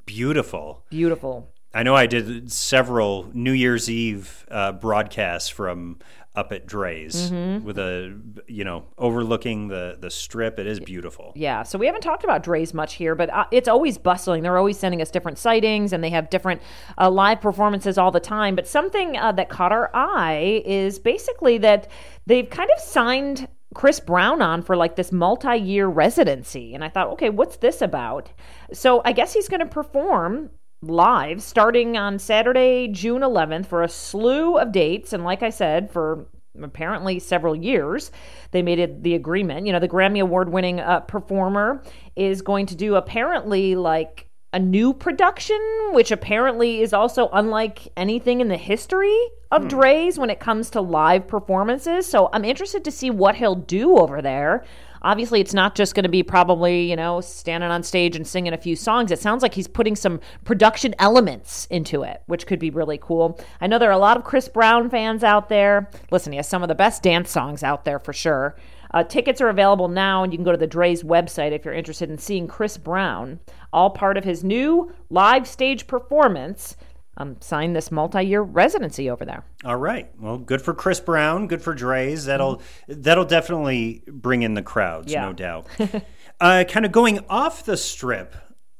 Beautiful. 0.06 0.84
Beautiful. 0.90 1.50
I 1.74 1.84
know 1.84 1.96
I 1.96 2.06
did 2.06 2.52
several 2.52 3.30
New 3.34 3.54
Year's 3.54 3.90
Eve 3.90 4.46
uh, 4.52 4.74
broadcasts 4.74 5.48
from 5.50 6.00
up 6.34 6.54
at 6.54 6.66
Drai's 6.66 7.30
Mm-hmm. 7.30 7.66
with 7.66 7.78
a 7.78 8.18
you 8.48 8.64
know 8.64 8.86
overlooking 8.98 9.68
the 9.68 9.98
the 10.00 10.10
strip. 10.10 10.60
It 10.60 10.68
is 10.68 10.80
beautiful. 10.80 11.34
Yeah, 11.36 11.64
so 11.64 11.78
we 11.78 11.86
haven't 11.86 12.02
talked 12.02 12.24
about 12.24 12.42
Drai's 12.44 12.74
much 12.74 12.94
here, 12.96 13.16
but 13.16 13.30
uh, 13.30 13.46
it's 13.52 13.68
always 13.68 13.98
bustling. 13.98 14.44
They're 14.44 14.58
always 14.58 14.78
sending 14.80 15.02
us 15.02 15.12
different 15.12 15.38
sightings, 15.38 15.92
and 15.94 16.02
they 16.04 16.10
have 16.10 16.30
different 16.30 16.62
uh, 16.98 17.10
live 17.10 17.42
performances 17.42 17.98
all 17.98 18.12
the 18.12 18.22
time. 18.22 18.56
But 18.56 18.68
something 18.68 19.18
uh, 19.18 19.34
that 19.34 19.50
caught 19.50 19.72
our 19.74 19.90
eye 19.94 20.62
is 20.66 21.00
basically 21.00 21.58
that 21.60 21.90
they've 22.26 22.50
kind 22.50 22.70
of 22.78 22.82
signed 22.82 23.48
Chris 23.74 24.00
Brown 24.00 24.42
on 24.42 24.62
for 24.62 24.76
like 24.76 24.96
this 24.96 25.12
multi 25.12 25.58
year 25.58 25.88
residency. 25.88 26.74
And 26.74 26.84
I 26.84 26.90
thought, 26.90 27.10
okay, 27.10 27.30
what's 27.30 27.58
this 27.58 27.82
about? 27.82 28.32
So 28.74 29.02
I 29.06 29.12
guess 29.14 29.34
he's 29.34 29.48
going 29.48 29.62
to 29.62 29.66
perform 29.66 30.50
live 30.82 31.42
starting 31.42 31.96
on 31.96 32.20
Saturday, 32.20 32.88
June 32.88 33.22
11th 33.22 33.68
for 33.68 33.84
a 33.84 33.90
slew 33.90 34.58
of 34.58 34.72
dates. 34.72 35.14
And 35.14 35.24
like 35.24 35.44
I 35.44 35.52
said, 35.52 35.92
for 35.92 36.28
apparently 36.62 37.20
several 37.20 37.56
years, 37.56 38.12
they 38.52 38.62
made 38.62 38.80
it 38.80 39.04
the 39.04 39.16
agreement. 39.16 39.68
You 39.68 39.74
know, 39.74 39.80
the 39.80 39.88
Grammy 39.88 40.22
Award 40.22 40.52
winning 40.52 40.80
uh, 40.80 41.02
performer 41.02 41.84
is 42.16 42.42
going 42.42 42.66
to 42.68 42.76
do 42.76 42.96
apparently 42.96 43.76
like 43.76 44.28
a 44.54 44.60
new 44.60 44.94
production, 44.94 45.60
which 45.92 46.12
apparently 46.12 46.82
is 46.82 46.94
also 46.94 47.30
unlike 47.32 47.92
anything 47.96 48.42
in 48.42 48.50
the 48.50 48.58
history 48.58 49.18
of 49.52 49.64
hmm. 49.64 49.68
Drai's 49.70 50.18
when 50.18 50.30
it 50.30 50.40
comes 50.40 50.70
to 50.72 50.82
live 50.82 51.28
performances. 51.28 52.06
So 52.06 52.30
I'm 52.34 52.46
interested 52.46 52.84
to 52.86 52.92
see 52.92 53.10
what 53.10 53.36
he'll 53.36 53.56
do 53.56 53.98
over 53.98 54.22
there. 54.22 54.66
Obviously, 55.04 55.42
it's 55.42 55.54
not 55.54 55.74
just 55.74 55.96
going 55.96 56.04
to 56.04 56.10
be 56.10 56.22
probably, 56.22 56.88
you 56.88 56.96
know, 56.96 57.22
standing 57.22 57.72
on 57.72 57.82
stage 57.82 58.16
and 58.16 58.28
singing 58.28 58.54
a 58.54 58.58
few 58.58 58.76
songs. 58.76 59.10
It 59.10 59.18
sounds 59.18 59.42
like 59.42 59.56
he's 59.56 59.68
putting 59.68 59.96
some 59.96 60.20
production 60.44 60.94
elements 61.00 61.66
into 61.72 62.04
it, 62.04 62.22
which 62.28 62.46
could 62.46 62.60
be 62.60 62.70
really 62.70 63.00
cool. 63.00 63.40
I 63.60 63.68
know 63.68 63.80
there 63.80 63.90
are 63.90 63.94
a 63.94 63.98
lot 63.98 64.18
of 64.18 64.24
Chris 64.24 64.48
Brown 64.48 64.92
fans 64.92 65.24
out 65.24 65.50
there. 65.50 65.90
Listen, 66.12 66.34
he 66.34 66.38
has 66.38 66.48
some 66.48 66.62
of 66.62 66.70
the 66.70 66.76
best 66.76 67.02
dance 67.02 67.32
songs 67.32 67.64
out 67.64 67.84
there 67.84 67.98
for 67.98 68.14
sure. 68.14 68.56
Uh, 68.94 69.04
tickets 69.04 69.40
are 69.42 69.50
available 69.50 69.88
now, 69.88 70.24
and 70.24 70.34
you 70.34 70.38
can 70.38 70.44
go 70.44 70.52
to 70.52 70.58
the 70.58 70.68
Drai's 70.68 71.04
website 71.04 71.52
if 71.52 71.64
you're 71.66 71.74
interested 71.74 72.10
in 72.10 72.18
seeing 72.18 72.48
Chris 72.48 72.78
Brown, 72.78 73.40
all 73.72 73.90
part 73.90 74.18
of 74.18 74.24
his 74.24 74.44
new 74.44 74.92
live 75.10 75.48
stage 75.48 75.88
performance. 75.88 76.76
Um, 77.18 77.36
sign 77.42 77.74
this 77.74 77.92
multi-year 77.92 78.42
residency 78.42 79.10
over 79.10 79.26
there. 79.26 79.44
All 79.66 79.76
right. 79.76 80.10
Well, 80.20 80.38
good 80.38 80.62
for 80.62 80.74
Chris 80.74 81.00
Brown. 81.02 81.48
Good 81.48 81.62
for 81.62 81.76
Drai's. 81.76 82.26
That'll 82.26 82.62
that'll 82.88 83.26
definitely 83.26 84.02
bring 84.08 84.44
in 84.44 84.54
the 84.54 84.62
crowds, 84.64 85.12
Yeah. 85.12 85.26
no 85.26 85.34
doubt. 85.34 85.68
uh, 86.40 86.64
kind 86.68 86.86
of 86.86 86.92
going 86.94 87.20
off 87.30 87.66
the 87.66 87.76
strip 87.78 88.34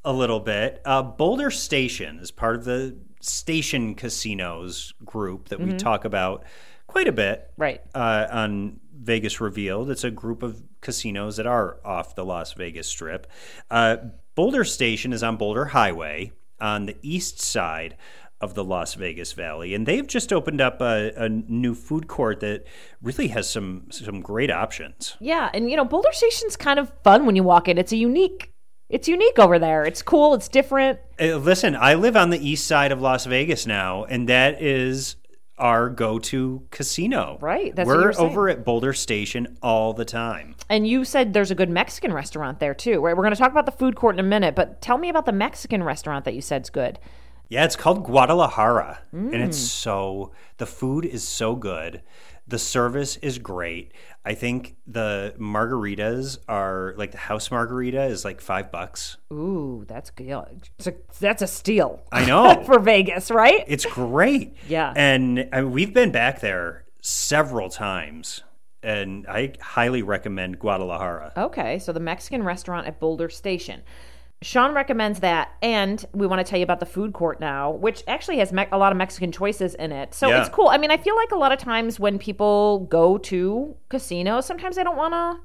a 0.06 0.14
little 0.14 0.40
bit. 0.40 0.82
Uh, 0.86 1.04
Boulder 1.04 1.52
Station 1.52 2.20
is 2.20 2.32
part 2.32 2.56
of 2.56 2.64
the 2.64 2.98
Station 3.20 3.96
Casinos 3.96 4.94
group 5.06 5.50
that 5.50 5.60
we 5.60 5.74
talk 5.74 6.06
about 6.06 6.44
quite 6.88 7.08
a 7.08 7.12
bit. 7.12 7.52
Right. 7.58 7.82
uh, 7.94 8.28
on 8.32 8.80
Vegas 9.02 9.42
Revealed. 9.42 9.90
It's 9.90 10.04
a 10.04 10.12
group 10.12 10.44
of 10.44 10.64
casinos 10.80 11.38
that 11.38 11.48
are 11.48 11.80
off 11.84 12.16
the 12.16 12.26
Las 12.26 12.54
Vegas 12.54 12.88
Strip. 12.88 13.28
Uh, 13.70 13.98
Boulder 14.36 14.64
Station 14.64 15.12
is 15.12 15.24
on 15.24 15.38
Boulder 15.38 15.66
Highway 15.66 16.32
on 16.60 16.86
the 16.86 16.96
east 17.02 17.42
side 17.42 17.98
of 18.40 18.56
the 18.56 18.64
Las 18.64 18.96
Vegas 18.96 19.34
Valley, 19.34 19.74
and 19.76 19.86
they've 19.86 20.08
just 20.08 20.34
opened 20.34 20.62
up 20.62 20.82
a, 20.82 21.12
a 21.16 21.30
new 21.30 21.76
food 21.76 22.08
court 22.08 22.40
that 22.40 22.66
really 23.02 23.28
has 23.28 23.50
some 23.50 23.86
some 23.92 24.22
great 24.22 24.50
options. 24.50 25.16
Yeah, 25.20 25.50
and 25.54 25.70
you 25.70 25.78
know, 25.78 25.86
Boulder 25.86 26.12
Station's 26.12 26.56
kind 26.56 26.80
of 26.80 26.92
fun 27.04 27.26
when 27.26 27.36
you 27.36 27.44
walk 27.44 27.68
in. 27.68 27.78
It's 27.78 27.92
a 27.92 27.98
unique. 27.98 28.52
It's 28.90 29.08
unique 29.08 29.40
over 29.40 29.58
there. 29.58 29.86
It's 29.86 30.02
cool. 30.02 30.34
It's 30.34 30.50
different. 30.50 31.00
Uh, 31.18 31.38
listen, 31.38 31.78
I 31.78 31.94
live 31.94 32.18
on 32.18 32.30
the 32.30 32.50
east 32.50 32.68
side 32.68 32.92
of 32.92 33.00
Las 33.00 33.26
Vegas 33.26 33.66
now, 33.66 34.04
and 34.04 34.28
that 34.28 34.62
is 34.62 35.16
our 35.62 35.90
go-to 35.90 36.68
casino. 36.72 37.38
Right, 37.40 37.74
that's 37.76 37.88
what 37.88 37.96
We're 37.96 38.12
you 38.12 38.18
were 38.18 38.22
over 38.22 38.50
at 38.50 38.66
Boulder 38.66 38.94
Station 38.94 39.58
all 39.62 39.94
the 39.94 40.04
time. 40.04 40.56
And 40.70 40.88
you 40.88 41.06
said 41.06 41.34
there's 41.34 41.52
a 41.52 41.56
good 41.56 41.70
Mexican 41.70 42.12
restaurant 42.12 42.60
there 42.60 42.74
too, 42.74 43.00
right? 43.00 43.16
We're 43.16 43.24
going 43.24 43.34
to 43.34 43.40
talk 43.40 43.52
about 43.52 43.66
the 43.66 43.72
food 43.72 43.96
court 43.96 44.16
in 44.16 44.20
a 44.20 44.24
minute, 44.24 44.56
but 44.56 44.82
tell 44.82 44.98
me 44.98 45.08
about 45.08 45.26
the 45.26 45.32
Mexican 45.32 45.84
restaurant 45.84 46.26
that 46.26 46.34
you 46.34 46.42
said's 46.42 46.70
good. 46.70 47.00
Yeah, 47.52 47.66
it's 47.66 47.76
called 47.76 48.06
Guadalajara, 48.06 49.00
and 49.12 49.36
it's 49.36 49.60
Mm. 49.60 49.68
so 49.84 50.32
the 50.58 50.66
food 50.66 51.04
is 51.06 51.28
so 51.28 51.56
good. 51.56 52.02
The 52.48 52.58
service 52.58 53.18
is 53.18 53.40
great. 53.40 53.92
I 54.26 54.36
think 54.36 54.76
the 54.88 55.34
margaritas 55.38 56.38
are 56.48 56.94
like 56.98 57.12
the 57.12 57.18
house 57.18 57.52
margarita 57.52 58.04
is 58.06 58.24
like 58.24 58.40
five 58.40 58.72
bucks. 58.72 59.18
Ooh, 59.34 59.84
that's 59.88 60.10
good. 60.12 60.70
It's 60.80 60.88
a, 60.88 60.94
that's 61.20 61.42
a 61.42 61.48
steal. 61.48 62.02
I 62.12 62.26
know. 62.26 62.64
for 62.66 62.80
Vegas, 62.80 63.30
right? 63.30 63.64
It's 63.68 63.86
great. 63.86 64.56
Yeah. 64.70 64.94
and 64.96 65.50
I 65.52 65.60
mean, 65.62 65.72
we've 65.72 65.94
been 65.94 66.12
back 66.12 66.40
there 66.40 66.86
several 67.02 67.70
times, 67.70 68.44
and 68.82 69.26
I 69.28 69.54
highly 69.60 70.02
recommend 70.04 70.58
Guadalajara. 70.60 71.34
Okay, 71.36 71.80
so 71.80 71.92
the 71.92 72.00
Mexican 72.00 72.44
restaurant 72.44 72.88
at 72.88 73.00
Boulder 73.00 73.28
Station. 73.30 73.82
Sean 74.44 74.74
recommends 74.74 75.20
that, 75.20 75.52
and 75.62 76.04
we 76.14 76.26
want 76.26 76.40
to 76.40 76.50
tell 76.50 76.58
you 76.58 76.64
about 76.64 76.80
the 76.80 76.86
food 76.86 77.14
court 77.14 77.40
now, 77.40 77.72
which 77.72 78.04
actually 78.08 78.38
has 78.40 78.52
me- 78.52 78.66
a 78.72 78.78
lot 78.78 78.92
of 78.92 78.98
Mexican 78.98 79.32
choices 79.32 79.76
in 79.76 79.92
it. 79.92 80.16
So 80.16 80.30
Yeah. 80.30 80.40
it's 80.40 80.50
cool. 80.50 80.68
I 80.70 80.78
mean, 80.78 80.90
I 80.90 80.98
feel 80.98 81.16
like 81.16 81.32
a 81.32 81.36
lot 81.38 81.52
of 81.52 81.60
times 81.60 82.00
when 82.00 82.18
people 82.18 82.80
go 82.90 83.20
to 83.20 83.76
casinos, 83.90 84.48
sometimes 84.48 84.78
they 84.78 84.84
don't 84.84 84.98
want 84.98 85.14
to 85.14 85.38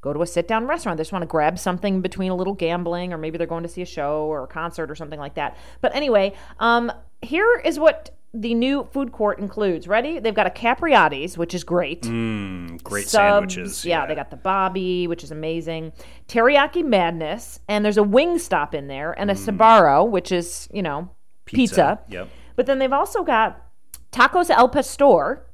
go 0.00 0.14
to 0.14 0.22
a 0.22 0.26
sit 0.26 0.48
down 0.48 0.66
restaurant. 0.66 0.96
They 0.96 1.02
just 1.02 1.12
want 1.12 1.22
to 1.24 1.26
grab 1.26 1.58
something 1.58 2.00
between 2.00 2.30
a 2.30 2.34
little 2.34 2.54
gambling, 2.54 3.12
or 3.12 3.18
maybe 3.18 3.36
they're 3.36 3.46
going 3.46 3.64
to 3.64 3.68
see 3.68 3.82
a 3.82 3.86
show 3.86 4.22
or 4.22 4.44
a 4.44 4.46
concert 4.46 4.90
or 4.90 4.94
something 4.94 5.18
like 5.20 5.34
that. 5.34 5.56
But 5.82 5.94
anyway, 5.94 6.32
um, 6.58 6.90
here 7.20 7.60
is 7.64 7.78
what 7.78 8.10
the 8.34 8.54
new 8.54 8.84
food 8.92 9.12
court 9.12 9.38
includes. 9.38 9.88
Ready? 9.88 10.18
They've 10.18 10.34
got 10.34 10.46
a 10.46 10.50
Capriotti's, 10.50 11.38
which 11.38 11.54
is 11.54 11.64
great. 11.64 12.02
Mm, 12.02 12.82
great 12.82 13.08
Subs, 13.08 13.54
sandwiches. 13.54 13.84
Yeah, 13.84 14.06
they 14.06 14.14
got 14.14 14.30
the 14.30 14.36
Bobby, 14.36 15.06
which 15.06 15.24
is 15.24 15.30
amazing. 15.30 15.92
Teriyaki 16.28 16.84
Madness, 16.84 17.60
and 17.68 17.84
there's 17.84 17.96
a 17.96 18.02
wing 18.02 18.38
stop 18.38 18.74
in 18.74 18.88
there, 18.88 19.12
and 19.18 19.30
a 19.30 19.34
Sbarro, 19.34 20.08
which 20.08 20.30
is, 20.30 20.68
you 20.72 20.82
know, 20.82 21.10
pizza. 21.46 22.00
Yep. 22.08 22.28
But 22.56 22.66
then 22.66 22.78
they've 22.78 22.92
also 22.92 23.22
got 23.22 23.64
Tacos 24.12 24.50
El 24.50 24.68
Pastor 24.68 25.46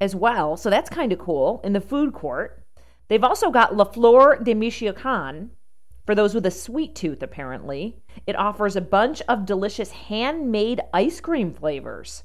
as 0.00 0.14
well. 0.14 0.56
So 0.56 0.70
that's 0.70 0.88
kind 0.88 1.12
of 1.12 1.18
cool 1.18 1.60
in 1.64 1.72
the 1.72 1.80
food 1.80 2.12
court. 2.12 2.64
They've 3.08 3.24
also 3.24 3.50
got 3.50 3.76
La 3.76 3.84
Flor 3.84 4.36
de 4.36 4.54
Michoacan 4.54 5.50
for 6.10 6.16
those 6.16 6.34
with 6.34 6.44
a 6.44 6.50
sweet 6.50 6.96
tooth, 6.96 7.22
apparently. 7.22 7.94
It 8.26 8.34
offers 8.34 8.74
a 8.74 8.80
bunch 8.80 9.22
of 9.28 9.46
delicious 9.46 9.92
handmade 9.92 10.80
ice 10.92 11.20
cream 11.20 11.54
flavors. 11.54 12.24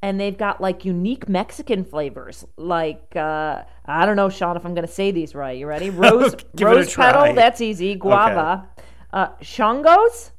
And 0.00 0.20
they've 0.20 0.38
got 0.38 0.60
like 0.60 0.84
unique 0.84 1.28
Mexican 1.28 1.84
flavors, 1.84 2.44
like 2.56 3.16
uh, 3.16 3.62
I 3.86 4.06
don't 4.06 4.14
know, 4.14 4.28
Sean, 4.28 4.56
if 4.56 4.64
I'm 4.64 4.72
going 4.72 4.86
to 4.86 4.92
say 4.92 5.10
these 5.10 5.34
right. 5.34 5.58
You 5.58 5.66
ready? 5.66 5.90
Rose, 6.04 6.36
rose 6.60 6.94
petal, 6.94 7.34
that's 7.34 7.60
easy. 7.60 7.96
Guava, 7.96 8.68
uh, 9.12 9.30
Chongos, 9.42 10.30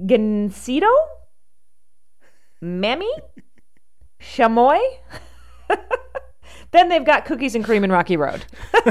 Gansito, 0.00 0.94
Mamey, 2.62 3.10
Chamoy. 4.22 4.78
then 6.72 6.88
they've 6.88 7.04
got 7.04 7.24
cookies 7.24 7.54
and 7.54 7.64
cream 7.64 7.84
in 7.84 7.92
Rocky 7.92 8.16
Road. 8.16 8.44
but 8.72 8.86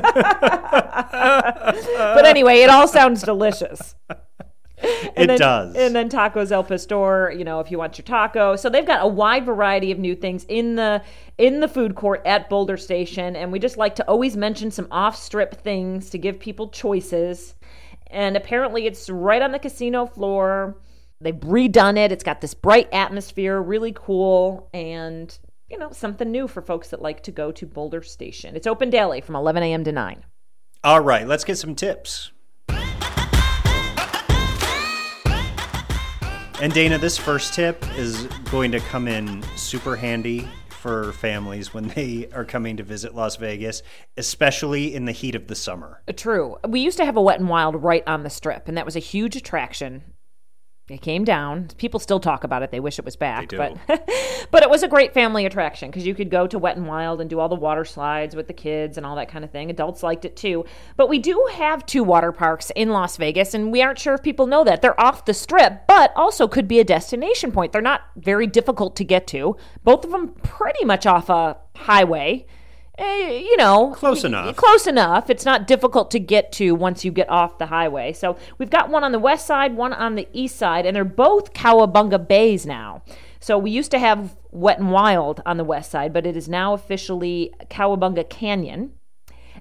anyway, 2.25 2.59
it 2.59 2.69
all 2.69 2.87
sounds 2.87 3.21
delicious. 3.23 3.95
And 4.81 5.25
It 5.25 5.27
then, 5.27 5.39
does. 5.39 5.75
And 5.75 5.95
then 5.95 6.09
tacos 6.09 6.51
El 6.51 6.63
Pastor, 6.63 7.33
you 7.35 7.43
know, 7.43 7.59
if 7.59 7.69
you 7.69 7.77
want 7.77 7.97
your 7.97 8.05
taco. 8.05 8.55
So 8.55 8.69
they've 8.69 8.85
got 8.85 9.03
a 9.03 9.07
wide 9.07 9.45
variety 9.45 9.91
of 9.91 9.99
new 9.99 10.15
things 10.15 10.45
in 10.47 10.75
the 10.75 11.01
in 11.37 11.59
the 11.59 11.67
food 11.67 11.95
court 11.95 12.21
at 12.25 12.49
Boulder 12.49 12.77
Station, 12.77 13.35
and 13.35 13.51
we 13.51 13.59
just 13.59 13.77
like 13.77 13.95
to 13.95 14.07
always 14.07 14.35
mention 14.37 14.71
some 14.71 14.87
off-strip 14.91 15.61
things 15.61 16.09
to 16.09 16.17
give 16.17 16.39
people 16.39 16.69
choices. 16.69 17.55
And 18.07 18.35
apparently, 18.35 18.87
it's 18.87 19.09
right 19.09 19.41
on 19.41 19.51
the 19.51 19.59
casino 19.59 20.05
floor. 20.05 20.77
They've 21.21 21.35
redone 21.35 21.97
it. 21.97 22.11
It's 22.11 22.23
got 22.23 22.41
this 22.41 22.53
bright 22.53 22.87
atmosphere, 22.93 23.61
really 23.61 23.93
cool, 23.95 24.69
and 24.73 25.37
you 25.69 25.77
know, 25.77 25.91
something 25.91 26.31
new 26.31 26.47
for 26.47 26.61
folks 26.61 26.89
that 26.89 27.01
like 27.01 27.21
to 27.23 27.31
go 27.31 27.51
to 27.51 27.65
Boulder 27.65 28.01
Station. 28.01 28.55
It's 28.55 28.67
open 28.67 28.89
daily 28.89 29.21
from 29.21 29.35
11 29.35 29.63
a.m. 29.63 29.83
to 29.83 29.91
9. 29.91 30.25
All 30.83 31.01
right, 31.01 31.27
let's 31.27 31.43
get 31.43 31.57
some 31.57 31.75
tips. 31.75 32.31
And 36.61 36.73
Dana, 36.73 36.97
this 36.97 37.17
first 37.17 37.53
tip 37.53 37.85
is 37.97 38.25
going 38.51 38.71
to 38.73 38.81
come 38.81 39.07
in 39.07 39.43
super 39.55 39.95
handy 39.95 40.45
for 40.69 41.13
families 41.13 41.73
when 41.73 41.87
they 41.89 42.27
are 42.33 42.43
coming 42.43 42.77
to 42.77 42.83
visit 42.83 43.15
Las 43.15 43.37
Vegas, 43.37 43.81
especially 44.17 44.93
in 44.93 45.05
the 45.05 45.11
heat 45.11 45.35
of 45.35 45.47
the 45.47 45.55
summer. 45.55 46.01
True. 46.17 46.57
We 46.67 46.81
used 46.81 46.97
to 46.97 47.05
have 47.05 47.15
a 47.15 47.21
Wet 47.21 47.39
and 47.39 47.47
Wild 47.47 47.81
right 47.81 48.03
on 48.07 48.23
the 48.23 48.29
strip, 48.29 48.67
and 48.67 48.75
that 48.77 48.85
was 48.85 48.95
a 48.95 48.99
huge 48.99 49.35
attraction. 49.35 50.03
It 50.89 51.01
came 51.01 51.23
down. 51.23 51.69
People 51.77 51.99
still 51.99 52.19
talk 52.19 52.43
about 52.43 52.63
it. 52.63 52.71
They 52.71 52.79
wish 52.79 52.97
it 52.97 53.05
was 53.05 53.15
back, 53.15 53.49
but 53.49 53.77
but 54.51 54.63
it 54.63 54.69
was 54.69 54.81
a 54.81 54.87
great 54.87 55.13
family 55.13 55.45
attraction 55.45 55.89
because 55.89 56.05
you 56.05 56.15
could 56.15 56.31
go 56.31 56.47
to 56.47 56.57
Wet 56.57 56.77
and 56.77 56.87
Wild 56.87 57.21
and 57.21 57.29
do 57.29 57.39
all 57.39 57.47
the 57.47 57.55
water 57.55 57.85
slides 57.85 58.35
with 58.35 58.47
the 58.47 58.53
kids 58.53 58.97
and 58.97 59.05
all 59.05 59.15
that 59.17 59.29
kind 59.29 59.45
of 59.45 59.51
thing. 59.51 59.69
Adults 59.69 60.01
liked 60.01 60.25
it 60.25 60.35
too. 60.35 60.65
But 60.97 61.07
we 61.07 61.19
do 61.19 61.47
have 61.53 61.85
two 61.85 62.03
water 62.03 62.31
parks 62.31 62.71
in 62.75 62.89
Las 62.89 63.17
Vegas, 63.17 63.53
and 63.53 63.71
we 63.71 63.81
aren't 63.81 63.99
sure 63.99 64.15
if 64.15 64.23
people 64.23 64.47
know 64.47 64.63
that 64.63 64.81
they're 64.81 64.99
off 64.99 65.25
the 65.25 65.33
strip, 65.33 65.85
but 65.87 66.11
also 66.15 66.47
could 66.47 66.67
be 66.67 66.79
a 66.79 66.83
destination 66.83 67.51
point. 67.51 67.71
They're 67.71 67.81
not 67.81 68.01
very 68.15 68.47
difficult 68.47 68.95
to 68.95 69.03
get 69.03 69.27
to. 69.27 69.57
Both 69.83 70.05
of 70.05 70.11
them 70.11 70.29
pretty 70.43 70.85
much 70.85 71.05
off 71.05 71.29
a 71.29 71.57
highway. 71.75 72.47
Eh, 72.99 73.39
you 73.39 73.55
know, 73.55 73.93
Close 73.95 74.25
enough. 74.25 74.57
Close 74.57 74.85
enough. 74.85 75.29
It's 75.29 75.45
not 75.45 75.65
difficult 75.65 76.11
to 76.11 76.19
get 76.19 76.51
to 76.53 76.75
once 76.75 77.05
you 77.05 77.11
get 77.11 77.29
off 77.29 77.57
the 77.57 77.67
highway. 77.67 78.11
So 78.11 78.35
we've 78.57 78.69
got 78.69 78.89
one 78.89 79.05
on 79.05 79.13
the 79.13 79.19
west 79.19 79.47
side, 79.47 79.77
one 79.77 79.93
on 79.93 80.15
the 80.15 80.27
east 80.33 80.57
side, 80.57 80.85
and 80.85 80.95
they're 80.95 81.05
both 81.05 81.53
Cowabunga 81.53 82.27
Bays 82.27 82.65
now. 82.65 83.01
So 83.39 83.57
we 83.57 83.71
used 83.71 83.91
to 83.91 83.99
have 83.99 84.35
Wet 84.51 84.79
and 84.79 84.91
Wild 84.91 85.41
on 85.45 85.55
the 85.55 85.63
west 85.63 85.91
side, 85.91 86.11
but 86.11 86.25
it 86.25 86.35
is 86.35 86.49
now 86.49 86.73
officially 86.73 87.53
Cowabunga 87.69 88.27
Canyon. 88.29 88.91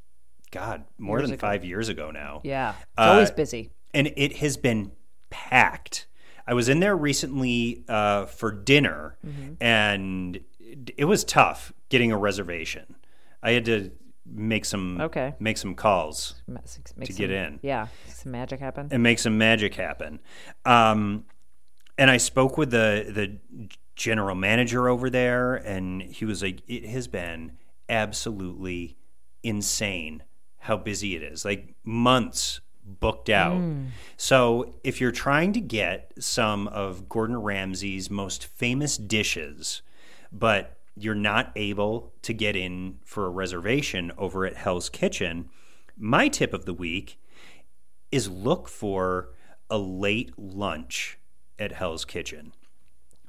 God, 0.56 0.84
more 0.98 1.18
Years 1.18 1.28
than 1.28 1.34
ago. 1.34 1.46
five 1.46 1.64
years 1.64 1.88
ago 1.88 2.10
now. 2.10 2.40
Yeah, 2.44 2.70
it's 2.78 2.86
Uh, 2.98 3.02
always 3.12 3.30
busy. 3.30 3.70
and 3.94 4.12
it 4.16 4.36
has 4.38 4.56
been 4.56 4.92
packed. 5.30 6.06
I 6.46 6.54
was 6.54 6.68
in 6.68 6.80
there 6.80 6.96
recently 6.96 7.84
uh, 7.88 8.26
for 8.26 8.50
dinner, 8.52 9.16
Mm-hmm. 9.26 9.54
and 9.60 10.40
it- 10.96 11.04
was 11.06 11.24
tough 11.24 11.72
getting 11.88 12.12
a 12.12 12.16
reservation. 12.18 12.96
I 13.42 13.52
had 13.52 13.64
to 13.66 13.90
make 14.28 14.64
some 14.64 15.00
Okay. 15.00 15.34
make 15.38 15.56
some 15.58 15.74
calls 15.74 16.34
Ma- 16.48 16.60
make 16.96 17.06
to 17.08 17.12
some- 17.12 17.16
get 17.18 17.30
in 17.30 17.60
Yeah, 17.62 17.86
some 18.08 18.32
magic 18.32 18.58
happen. 18.60 18.88
and 18.90 19.02
make 19.02 19.18
some 19.20 19.38
magic 19.38 19.74
happen. 19.74 20.18
Um, 20.64 21.26
and 21.98 22.10
I 22.10 22.16
spoke 22.16 22.58
with 22.58 22.70
the 22.70 23.06
the 23.08 23.68
general 23.94 24.34
manager 24.34 24.88
over 24.88 25.08
there, 25.10 25.54
and 25.54 26.02
he 26.02 26.24
was 26.24 26.42
like, 26.42 26.60
"It 26.68 26.84
has 26.86 27.06
been 27.08 27.52
absolutely 27.88 28.96
insane 29.42 30.22
how 30.66 30.76
busy 30.76 31.14
it 31.14 31.22
is. 31.22 31.44
Like 31.44 31.74
months 31.84 32.60
booked 32.84 33.30
out. 33.30 33.60
Mm. 33.60 33.88
So 34.16 34.74
if 34.82 35.00
you're 35.00 35.12
trying 35.12 35.52
to 35.52 35.60
get 35.60 36.12
some 36.18 36.66
of 36.68 37.08
Gordon 37.08 37.36
Ramsay's 37.36 38.10
most 38.10 38.46
famous 38.46 38.96
dishes, 38.96 39.82
but 40.32 40.78
you're 40.96 41.14
not 41.14 41.52
able 41.54 42.14
to 42.22 42.32
get 42.32 42.56
in 42.56 42.98
for 43.04 43.26
a 43.26 43.30
reservation 43.30 44.10
over 44.18 44.44
at 44.44 44.56
Hell's 44.56 44.88
Kitchen, 44.88 45.50
my 45.96 46.26
tip 46.28 46.52
of 46.52 46.64
the 46.64 46.74
week 46.74 47.20
is 48.10 48.28
look 48.28 48.68
for 48.68 49.30
a 49.70 49.78
late 49.78 50.32
lunch 50.36 51.18
at 51.58 51.72
Hell's 51.72 52.04
Kitchen. 52.04 52.52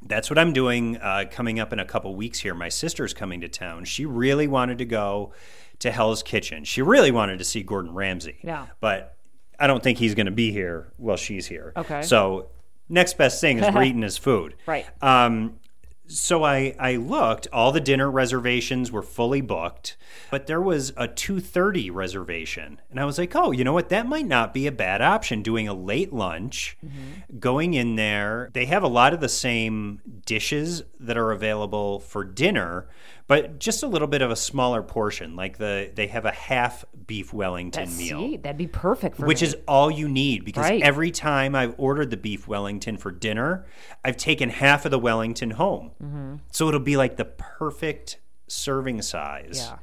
That's 0.02 0.30
what 0.30 0.38
I'm 0.38 0.54
doing 0.54 0.98
uh, 0.98 1.26
coming 1.30 1.60
up 1.60 1.74
in 1.74 1.80
a 1.80 1.86
couple 1.86 2.16
weeks 2.16 2.40
here. 2.40 2.54
My 2.54 2.70
sister's 2.70 3.14
coming 3.14 3.42
to 3.42 3.48
town. 3.48 3.86
She 3.86 4.06
really 4.06 4.48
wanted 4.48 4.78
to 4.78 4.86
go 4.86 5.34
to 5.80 5.92
Hell's 5.92 6.24
Kitchen. 6.24 6.64
She 6.64 6.82
really 6.82 7.12
wanted 7.12 7.40
to 7.40 7.46
see 7.46 7.64
Gordon 7.64 7.94
Ramsay. 7.94 8.38
Yeah. 8.44 8.68
But 8.80 9.16
I 9.60 9.68
don't 9.68 9.84
think 9.84 9.98
he's 9.98 10.16
going 10.16 10.28
to 10.28 10.32
be 10.32 10.52
here 10.52 10.94
while 10.98 11.18
she's 11.18 11.48
here. 11.48 11.74
Okay. 11.76 12.04
So 12.04 12.50
next 12.90 13.18
best 13.18 13.42
thing 13.42 13.60
is 13.60 13.66
we're 13.74 13.84
eating 13.84 14.02
his 14.02 14.18
food. 14.18 14.56
Right. 14.66 14.86
Um, 15.02 15.60
so 16.08 16.44
I, 16.44 16.76
I 16.80 16.96
looked. 16.96 17.48
All 17.52 17.72
the 17.72 17.80
dinner 17.80 18.10
reservations 18.10 18.92
were 18.92 19.02
fully 19.02 19.42
booked, 19.42 19.98
but 20.32 20.48
there 20.48 20.62
was 20.62 20.94
a 20.98 21.08
two 21.08 21.40
thirty 21.40 21.90
reservation, 21.90 22.80
and 22.90 23.00
I 23.00 23.06
was 23.06 23.18
like, 23.18 23.36
"Oh, 23.36 23.52
you 23.52 23.64
know 23.64 23.74
what? 23.74 23.90
That 23.90 24.08
might 24.08 24.26
not 24.26 24.54
be 24.54 24.68
a 24.68 24.72
bad 24.72 25.02
option. 25.02 25.42
Doing 25.42 25.68
a 25.68 25.74
late 25.74 26.14
lunch, 26.14 26.78
mm-hmm. 26.86 27.40
going 27.40 27.74
in 27.74 27.96
there. 27.96 28.50
They 28.54 28.66
have 28.66 28.84
a 28.84 28.88
lot 28.88 29.14
of 29.14 29.20
the 29.20 29.30
same 29.30 30.02
dishes 30.26 30.84
that 31.00 31.18
are 31.18 31.32
available 31.32 32.00
for 32.00 32.24
dinner, 32.24 32.88
but 33.28 33.60
just 33.60 33.84
a 33.84 33.88
little 33.88 34.08
bit 34.08 34.22
of 34.22 34.32
a 34.32 34.36
smaller 34.36 34.82
portion. 34.82 35.36
Like 35.36 35.58
the 35.58 35.92
they 35.94 36.08
have 36.08 36.26
a 36.26 36.32
half 36.32 36.86
beef 37.06 37.34
Wellington 37.34 37.84
That's- 37.84 37.98
meal 37.98 38.20
see, 38.20 38.38
that'd 38.38 38.58
be 38.58 38.68
perfect 38.68 39.18
for 39.18 39.26
which 39.26 39.42
me. 39.42 39.48
is 39.48 39.56
all 39.68 39.92
you 39.92 40.08
need 40.10 40.46
because 40.46 40.64
Right. 40.64 40.82
every 40.82 41.12
time 41.12 41.56
I've 41.56 41.76
ordered 41.78 42.10
the 42.10 42.18
beef 42.18 42.48
Wellington 42.48 42.98
for 42.98 43.12
dinner, 43.12 43.66
I've 44.04 44.18
taken 44.18 44.50
half 44.50 44.86
of 44.86 44.92
the 44.92 45.00
Wellington 45.00 45.52
home. 45.52 45.92
Mm-hmm. 46.04 46.36
So 46.52 46.68
it'll 46.68 46.80
be 46.80 46.98
like 46.98 47.18
the 47.18 47.26
perfect 47.26 48.20
serving 48.48 49.02
size. 49.02 49.58
Yeah. 49.70 49.78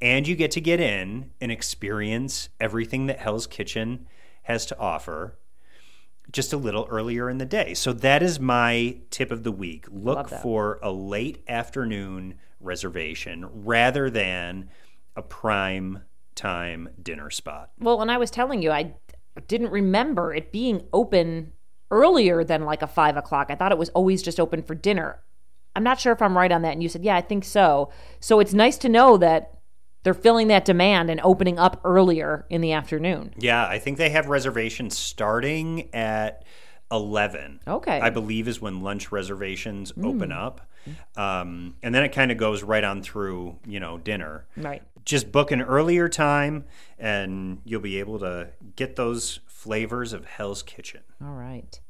And 0.00 0.26
you 0.28 0.34
get 0.34 0.50
to 0.52 0.60
get 0.60 0.80
in 0.80 1.30
and 1.40 1.52
experience 1.52 2.48
everything 2.60 3.06
that 3.06 3.20
Hell's 3.20 3.46
Kitchen 3.46 4.06
has 4.42 4.66
to 4.66 4.78
offer 4.78 5.38
just 6.30 6.52
a 6.52 6.56
little 6.56 6.86
earlier 6.90 7.28
in 7.30 7.38
the 7.38 7.44
day. 7.44 7.74
So 7.74 7.92
that 7.92 8.22
is 8.22 8.40
my 8.40 8.96
tip 9.10 9.30
of 9.30 9.44
the 9.44 9.52
week. 9.52 9.86
Look 9.90 10.28
for 10.28 10.78
a 10.82 10.90
late 10.90 11.42
afternoon 11.48 12.34
reservation 12.62 13.48
rather 13.64 14.10
than 14.10 14.70
a 15.16 15.22
prime 15.22 16.02
time 16.34 16.88
dinner 17.02 17.30
spot. 17.30 17.70
Well, 17.78 18.00
and 18.00 18.10
I 18.10 18.18
was 18.18 18.30
telling 18.30 18.62
you, 18.62 18.70
I 18.70 18.94
didn't 19.46 19.70
remember 19.70 20.34
it 20.34 20.52
being 20.52 20.86
open 20.92 21.52
earlier 21.90 22.42
than 22.42 22.64
like 22.64 22.82
a 22.82 22.86
five 22.86 23.16
o'clock. 23.16 23.48
I 23.50 23.54
thought 23.54 23.72
it 23.72 23.78
was 23.78 23.90
always 23.90 24.22
just 24.22 24.40
open 24.40 24.62
for 24.62 24.74
dinner. 24.74 25.20
I'm 25.74 25.84
not 25.84 26.00
sure 26.00 26.12
if 26.12 26.22
I'm 26.22 26.36
right 26.36 26.52
on 26.52 26.62
that. 26.62 26.72
And 26.72 26.82
you 26.82 26.88
said, 26.88 27.04
yeah, 27.04 27.16
I 27.16 27.20
think 27.20 27.44
so. 27.44 27.90
So 28.20 28.40
it's 28.40 28.52
nice 28.52 28.78
to 28.78 28.88
know 28.88 29.16
that 29.18 29.58
they're 30.02 30.14
filling 30.14 30.48
that 30.48 30.64
demand 30.64 31.10
and 31.10 31.20
opening 31.22 31.58
up 31.58 31.80
earlier 31.84 32.46
in 32.50 32.60
the 32.60 32.72
afternoon. 32.72 33.32
Yeah, 33.38 33.66
I 33.66 33.78
think 33.78 33.98
they 33.98 34.10
have 34.10 34.28
reservations 34.28 34.98
starting 34.98 35.88
at 35.94 36.44
11. 36.92 37.60
Okay. 37.66 38.00
I 38.00 38.10
believe 38.10 38.46
is 38.46 38.60
when 38.60 38.82
lunch 38.82 39.10
reservations 39.10 39.92
open 40.02 40.30
up. 40.30 40.60
Um, 41.16 41.76
and 41.82 41.94
then 41.94 42.02
it 42.04 42.10
kind 42.10 42.30
of 42.30 42.38
goes 42.38 42.62
right 42.62 42.84
on 42.84 43.02
through, 43.02 43.56
you 43.66 43.80
know, 43.80 43.98
dinner. 43.98 44.46
Right. 44.56 44.82
Just 45.04 45.32
book 45.32 45.50
an 45.50 45.62
earlier 45.62 46.08
time 46.08 46.64
and 46.98 47.60
you'll 47.64 47.80
be 47.80 47.98
able 47.98 48.18
to 48.20 48.48
get 48.76 48.96
those 48.96 49.40
flavors 49.46 50.12
of 50.12 50.24
Hell's 50.24 50.62
Kitchen. 50.62 51.00
All 51.24 51.34
right. 51.34 51.80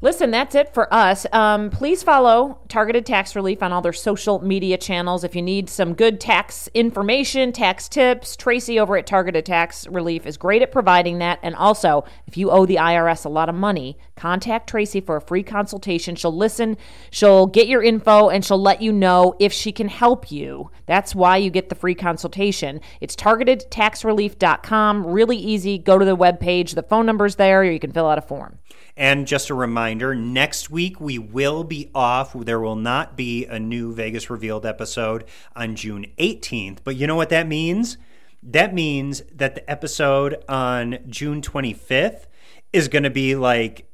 Listen, 0.00 0.30
that's 0.30 0.54
it 0.54 0.74
for 0.74 0.92
us. 0.92 1.24
Um, 1.32 1.70
please 1.70 2.02
follow 2.02 2.58
Targeted 2.68 3.06
Tax 3.06 3.34
Relief 3.34 3.62
on 3.62 3.72
all 3.72 3.80
their 3.80 3.92
social 3.92 4.40
media 4.40 4.76
channels. 4.76 5.24
If 5.24 5.34
you 5.34 5.40
need 5.40 5.70
some 5.70 5.94
good 5.94 6.20
tax 6.20 6.68
information, 6.74 7.52
tax 7.52 7.88
tips, 7.88 8.36
Tracy 8.36 8.78
over 8.78 8.96
at 8.96 9.06
Targeted 9.06 9.46
Tax 9.46 9.86
Relief 9.86 10.26
is 10.26 10.36
great 10.36 10.62
at 10.62 10.72
providing 10.72 11.18
that. 11.18 11.38
And 11.42 11.54
also, 11.54 12.04
if 12.26 12.36
you 12.36 12.50
owe 12.50 12.66
the 12.66 12.76
IRS 12.76 13.24
a 13.24 13.28
lot 13.28 13.48
of 13.48 13.54
money, 13.54 13.96
contact 14.16 14.68
Tracy 14.68 15.00
for 15.00 15.16
a 15.16 15.20
free 15.20 15.42
consultation. 15.42 16.16
She'll 16.16 16.36
listen, 16.36 16.76
she'll 17.10 17.46
get 17.46 17.68
your 17.68 17.82
info, 17.82 18.28
and 18.28 18.44
she'll 18.44 18.60
let 18.60 18.82
you 18.82 18.92
know 18.92 19.34
if 19.38 19.52
she 19.52 19.72
can 19.72 19.88
help 19.88 20.30
you. 20.30 20.70
That's 20.86 21.14
why 21.14 21.38
you 21.38 21.50
get 21.50 21.68
the 21.68 21.74
free 21.74 21.94
consultation. 21.94 22.80
It's 23.00 23.16
targetedtaxrelief.com. 23.16 25.06
Really 25.06 25.38
easy. 25.38 25.78
Go 25.78 25.98
to 25.98 26.04
the 26.04 26.16
webpage. 26.16 26.74
The 26.74 26.82
phone 26.82 27.06
number's 27.06 27.36
there, 27.36 27.60
or 27.60 27.64
you 27.64 27.80
can 27.80 27.92
fill 27.92 28.06
out 28.06 28.18
a 28.18 28.22
form. 28.22 28.58
And 28.96 29.26
just 29.26 29.50
a 29.50 29.54
reminder 29.54 30.14
next 30.14 30.70
week 30.70 31.00
we 31.00 31.18
will 31.18 31.64
be 31.64 31.90
off. 31.94 32.32
There 32.32 32.60
will 32.60 32.76
not 32.76 33.16
be 33.16 33.44
a 33.46 33.58
new 33.58 33.92
Vegas 33.92 34.30
Revealed 34.30 34.64
episode 34.64 35.24
on 35.56 35.74
June 35.74 36.06
18th. 36.18 36.78
But 36.84 36.96
you 36.96 37.06
know 37.06 37.16
what 37.16 37.30
that 37.30 37.48
means? 37.48 37.98
That 38.42 38.72
means 38.72 39.22
that 39.34 39.56
the 39.56 39.68
episode 39.68 40.44
on 40.48 40.98
June 41.08 41.42
25th 41.42 42.26
is 42.74 42.88
going 42.88 43.04
to 43.04 43.10
be 43.10 43.36
like 43.36 43.88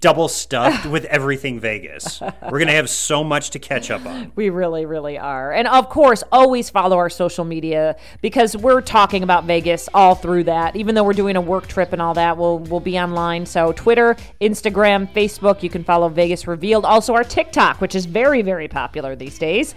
double 0.00 0.28
stuffed 0.28 0.86
with 0.90 1.04
everything 1.06 1.58
Vegas. 1.58 2.20
We're 2.20 2.58
going 2.58 2.66
to 2.66 2.74
have 2.74 2.90
so 2.90 3.24
much 3.24 3.50
to 3.50 3.58
catch 3.58 3.90
up 3.90 4.04
on. 4.04 4.32
We 4.36 4.50
really, 4.50 4.84
really 4.84 5.18
are. 5.18 5.50
And 5.52 5.66
of 5.66 5.88
course, 5.88 6.22
always 6.30 6.68
follow 6.68 6.98
our 6.98 7.08
social 7.08 7.46
media 7.46 7.96
because 8.20 8.54
we're 8.56 8.82
talking 8.82 9.22
about 9.22 9.44
Vegas 9.44 9.88
all 9.94 10.14
through 10.14 10.44
that. 10.44 10.76
Even 10.76 10.94
though 10.94 11.04
we're 11.04 11.14
doing 11.14 11.36
a 11.36 11.40
work 11.40 11.66
trip 11.68 11.92
and 11.94 12.02
all 12.02 12.14
that, 12.14 12.36
we'll 12.36 12.58
we'll 12.58 12.80
be 12.80 12.98
online. 12.98 13.46
So 13.46 13.72
Twitter, 13.72 14.14
Instagram, 14.42 15.10
Facebook, 15.12 15.62
you 15.62 15.70
can 15.70 15.82
follow 15.82 16.10
Vegas 16.10 16.46
Revealed. 16.46 16.84
Also 16.84 17.14
our 17.14 17.24
TikTok, 17.24 17.80
which 17.80 17.94
is 17.94 18.04
very, 18.04 18.42
very 18.42 18.68
popular 18.68 19.16
these 19.16 19.38
days. 19.38 19.74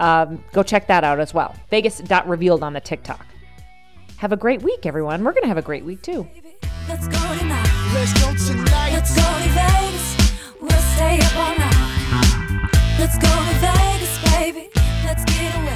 Um, 0.00 0.42
go 0.52 0.64
check 0.64 0.88
that 0.88 1.04
out 1.04 1.20
as 1.20 1.32
well. 1.32 1.54
Vegas.revealed 1.70 2.64
on 2.64 2.72
the 2.72 2.80
TikTok. 2.80 3.24
Have 4.16 4.32
a 4.32 4.36
great 4.36 4.62
week, 4.62 4.86
everyone. 4.86 5.22
We're 5.22 5.34
gonna 5.34 5.46
have 5.46 5.58
a 5.58 5.62
great 5.62 5.84
week 5.84 6.02
too. 6.02 6.28
Let's 8.02 8.20
go 8.20 8.34
tonight. 8.34 8.92
Let's 8.94 9.14
go 9.14 9.22
tonight. 9.22 9.22
Let's 9.22 9.22
go 9.22 9.22
to 9.22 9.48
Vegas. 9.50 10.16
We'll 10.60 10.70
stay 10.96 11.20
up 11.20 11.36
all 11.36 11.56
night. 11.56 11.78
Let's 12.98 13.16
go 13.16 13.28
to 13.28 13.54
Vegas, 13.62 14.18
baby. 14.34 14.70
Let's 15.04 15.24
get 15.24 15.54
away. 15.54 15.71